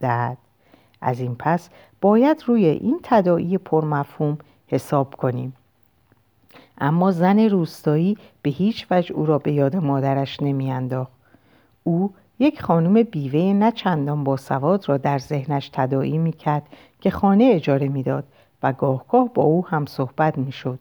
دهد 0.00 0.38
از 1.00 1.20
این 1.20 1.36
پس 1.38 1.68
باید 2.00 2.44
روی 2.46 2.66
این 2.66 3.00
تداعی 3.02 3.58
پرمفهوم 3.58 4.38
حساب 4.66 5.14
کنیم. 5.14 5.52
اما 6.78 7.10
زن 7.10 7.38
روستایی 7.38 8.16
به 8.42 8.50
هیچ 8.50 8.86
وجه 8.90 9.14
او 9.14 9.26
را 9.26 9.38
به 9.38 9.52
یاد 9.52 9.76
مادرش 9.76 10.42
نمیانداخت. 10.42 11.12
او 11.84 12.12
یک 12.38 12.62
خانم 12.62 13.02
بیوه 13.02 13.52
نه 13.52 13.72
چندان 13.72 14.24
باسواد 14.24 14.88
را 14.88 14.96
در 14.96 15.18
ذهنش 15.18 15.70
تداعی 15.72 16.18
می‌کرد 16.18 16.62
که 17.00 17.10
خانه 17.10 17.50
اجاره 17.54 17.88
می‌داد 17.88 18.24
و 18.62 18.72
گاهگاه 18.72 19.28
با 19.34 19.42
او 19.42 19.66
هم 19.66 19.86
صحبت 19.86 20.38
می‌شد. 20.38 20.78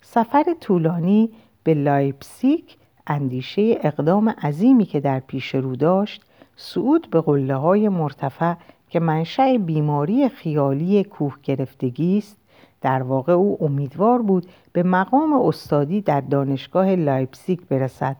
سفر 0.00 0.44
طولانی 0.60 1.30
به 1.64 1.74
لایپسیک 1.74 2.76
اندیشه 3.10 3.78
اقدام 3.82 4.28
عظیمی 4.28 4.84
که 4.84 5.00
در 5.00 5.20
پیش 5.20 5.54
رو 5.54 5.76
داشت 5.76 6.22
صعود 6.56 7.10
به 7.10 7.20
قله 7.20 7.56
های 7.56 7.88
مرتفع 7.88 8.54
که 8.88 9.00
منشأ 9.00 9.56
بیماری 9.56 10.28
خیالی 10.28 11.04
کوه 11.04 11.36
گرفتگی 11.42 12.18
است 12.18 12.36
در 12.80 13.02
واقع 13.02 13.32
او 13.32 13.58
امیدوار 13.60 14.22
بود 14.22 14.46
به 14.72 14.82
مقام 14.82 15.32
استادی 15.32 16.00
در 16.00 16.20
دانشگاه 16.20 16.94
لایپسیک 16.94 17.60
برسد 17.60 18.16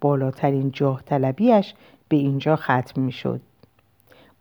بالاترین 0.00 0.70
جاه 0.70 1.02
طلبیش 1.02 1.74
به 2.08 2.16
اینجا 2.16 2.56
ختم 2.56 3.00
می 3.02 3.12
شد. 3.12 3.40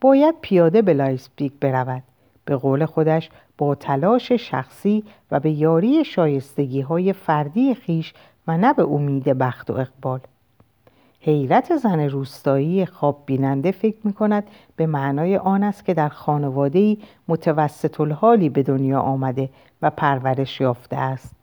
باید 0.02 0.36
پیاده 0.42 0.82
به 0.82 0.94
لایپسیک 0.94 1.54
برود 1.62 2.04
به 2.46 2.56
قول 2.56 2.86
خودش 2.86 3.30
با 3.58 3.76
تلاش 3.76 4.32
شخصی 4.32 5.04
و 5.32 5.40
به 5.40 5.52
یاری 5.52 6.06
شایستگی 6.06 6.82
های 6.82 7.14
فردی 7.14 7.76
خویش 7.76 8.14
و 8.48 8.58
نه 8.58 8.74
به 8.74 8.84
امید 8.84 9.24
بخت 9.24 9.70
و 9.70 9.74
اقبال. 9.74 10.20
حیرت 11.20 11.76
زن 11.76 12.00
روستایی 12.00 12.86
خواب 12.86 13.24
بیننده 13.26 13.72
فکر 13.72 13.98
می 14.04 14.14
کند 14.14 14.44
به 14.76 14.86
معنای 14.86 15.38
آن 15.38 15.64
است 15.64 15.86
که 15.86 15.94
در 15.94 16.10
خانواده 16.10 16.98
متوسط 17.28 18.02
الحالی 18.02 18.50
به 18.50 18.64
دنیا 18.64 19.00
آمده 19.00 19.50
و 19.82 19.90
پرورش 19.90 20.62
یافته 20.62 20.96
است. 20.96 21.36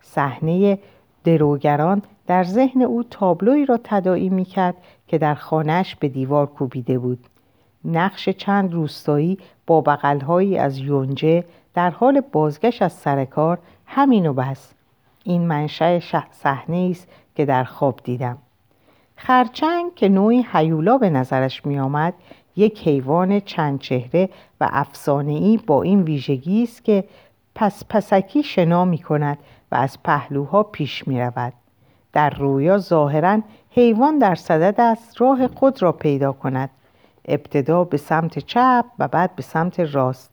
صحنه 0.00 0.78
دروگران 1.24 2.02
در 2.26 2.44
ذهن 2.44 2.82
او 2.82 3.02
تابلوی 3.02 3.66
را 3.66 3.80
تداعی 3.84 4.28
می 4.28 4.44
کرد 4.44 4.74
که 5.08 5.18
در 5.18 5.34
خانهش 5.34 5.94
به 5.94 6.08
دیوار 6.08 6.46
کوبیده 6.46 6.98
بود. 6.98 7.18
نقش 7.84 8.28
چند 8.28 8.72
روستایی 8.74 9.38
با 9.66 9.80
بغلهایی 9.80 10.58
از 10.58 10.78
یونجه 10.78 11.44
در 11.74 11.90
حال 11.90 12.20
بازگشت 12.32 12.82
از 12.82 12.92
سرکار 12.92 13.58
همین 13.86 14.26
و 14.26 14.32
بس 14.32 14.72
این 15.24 15.46
منشأ 15.46 15.98
صحنه 16.30 16.88
است 16.90 17.08
که 17.34 17.44
در 17.44 17.64
خواب 17.64 18.00
دیدم. 18.04 18.38
خرچنگ 19.16 19.94
که 19.94 20.08
نوعی 20.08 20.46
حیولا 20.52 20.98
به 20.98 21.10
نظرش 21.10 21.66
می 21.66 21.78
آمد 21.78 22.14
یک 22.56 22.88
حیوان 22.88 23.40
چند 23.40 23.80
چهره 23.80 24.28
و 24.60 24.68
افسانه‌ای 24.72 25.56
با 25.66 25.82
این 25.82 26.02
ویژگی 26.02 26.62
است 26.62 26.84
که 26.84 27.04
پس 27.54 27.84
پسکی 27.88 28.42
شنا 28.42 28.84
می 28.84 28.98
کند 28.98 29.38
و 29.72 29.76
از 29.76 30.02
پهلوها 30.02 30.62
پیش 30.62 31.08
می 31.08 31.20
رود. 31.20 31.52
در 32.12 32.30
رویا 32.30 32.78
ظاهرا 32.78 33.40
حیوان 33.70 34.18
در 34.18 34.34
صدد 34.34 34.80
است 34.80 35.20
راه 35.20 35.48
خود 35.48 35.82
را 35.82 35.92
پیدا 35.92 36.32
کند. 36.32 36.70
ابتدا 37.24 37.84
به 37.84 37.96
سمت 37.96 38.38
چپ 38.38 38.84
و 38.98 39.08
بعد 39.08 39.36
به 39.36 39.42
سمت 39.42 39.80
راست. 39.80 40.30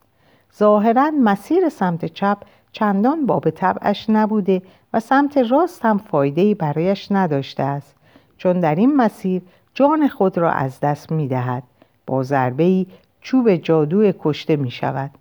ظاهرا 0.57 1.11
مسیر 1.23 1.69
سمت 1.69 2.05
چپ 2.05 2.37
چندان 2.79 3.25
باب 3.25 3.49
طبعش 3.49 4.05
نبوده 4.09 4.61
و 4.93 4.99
سمت 4.99 5.37
راست 5.37 5.85
هم 5.85 5.97
فایده 5.97 6.55
برایش 6.55 7.07
نداشته 7.11 7.63
است. 7.63 7.95
چون 8.37 8.59
در 8.59 8.75
این 8.75 8.95
مسیر 8.95 9.41
جان 9.73 10.07
خود 10.07 10.37
را 10.37 10.51
از 10.51 10.79
دست 10.79 11.11
می 11.11 11.27
دهد 11.27 11.63
با 12.07 12.23
ضربه 12.23 12.85
چوب 13.21 13.55
جادو 13.55 14.11
کشته 14.19 14.55
می 14.55 14.71
شود 14.71 15.11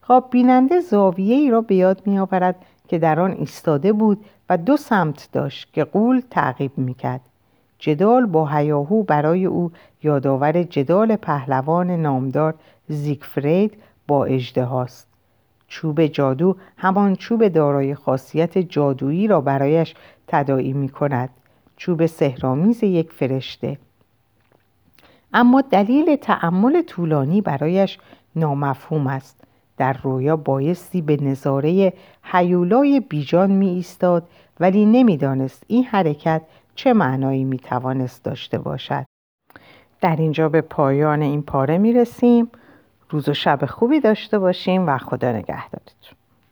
خواب 0.00 0.30
بیننده 0.30 0.80
زاویه 0.80 1.34
ای 1.34 1.50
را 1.50 1.60
به 1.60 1.74
یاد 1.74 2.02
می 2.06 2.18
آورد 2.18 2.56
که 2.88 2.98
در 2.98 3.20
آن 3.20 3.30
ایستاده 3.30 3.92
بود 3.92 4.24
و 4.48 4.56
دو 4.56 4.76
سمت 4.76 5.28
داشت 5.32 5.72
که 5.72 5.84
قول 5.84 6.22
تعقیب 6.30 6.78
می 6.78 6.94
کرد 6.94 7.20
جدال 7.78 8.26
با 8.26 8.46
هیاهو 8.46 9.02
برای 9.02 9.44
او 9.44 9.72
یادآور 10.02 10.62
جدال 10.62 11.16
پهلوان 11.16 11.90
نامدار 11.90 12.54
زیگفرید 12.88 13.74
با 14.08 14.28
هاست. 14.56 15.11
چوب 15.72 16.06
جادو 16.06 16.56
همان 16.76 17.16
چوب 17.16 17.48
دارای 17.48 17.94
خاصیت 17.94 18.58
جادویی 18.58 19.26
را 19.26 19.40
برایش 19.40 19.94
تداعی 20.26 20.72
می 20.72 20.88
کند 20.88 21.30
چوب 21.76 22.06
سهرامیز 22.06 22.82
یک 22.82 23.12
فرشته. 23.12 23.78
اما 25.32 25.60
دلیل 25.60 26.16
تعمل 26.16 26.82
طولانی 26.82 27.40
برایش 27.40 27.98
نامفهوم 28.36 29.06
است. 29.06 29.44
در 29.76 29.92
رویا 30.02 30.36
بایستی 30.36 31.02
به 31.02 31.16
نظاره 31.16 31.92
حیولای 32.22 33.00
بیجان 33.00 33.50
می 33.50 33.68
ایستاد 33.68 34.28
ولی 34.60 34.86
نمی‌دانست 34.86 35.64
این 35.66 35.84
حرکت 35.84 36.42
چه 36.74 36.92
معنایی 36.92 37.44
می 37.44 37.58
توانست 37.58 38.24
داشته 38.24 38.58
باشد. 38.58 39.04
در 40.00 40.16
اینجا 40.16 40.48
به 40.48 40.60
پایان 40.60 41.22
این 41.22 41.42
پاره 41.42 41.78
می 41.78 41.92
رسیم 41.92 42.50
روز 43.12 43.28
و 43.28 43.34
شب 43.34 43.66
خوبی 43.66 44.00
داشته 44.00 44.38
باشیم 44.38 44.86
و 44.86 44.98
خدا 44.98 45.32
نگهدارتون. 45.32 46.21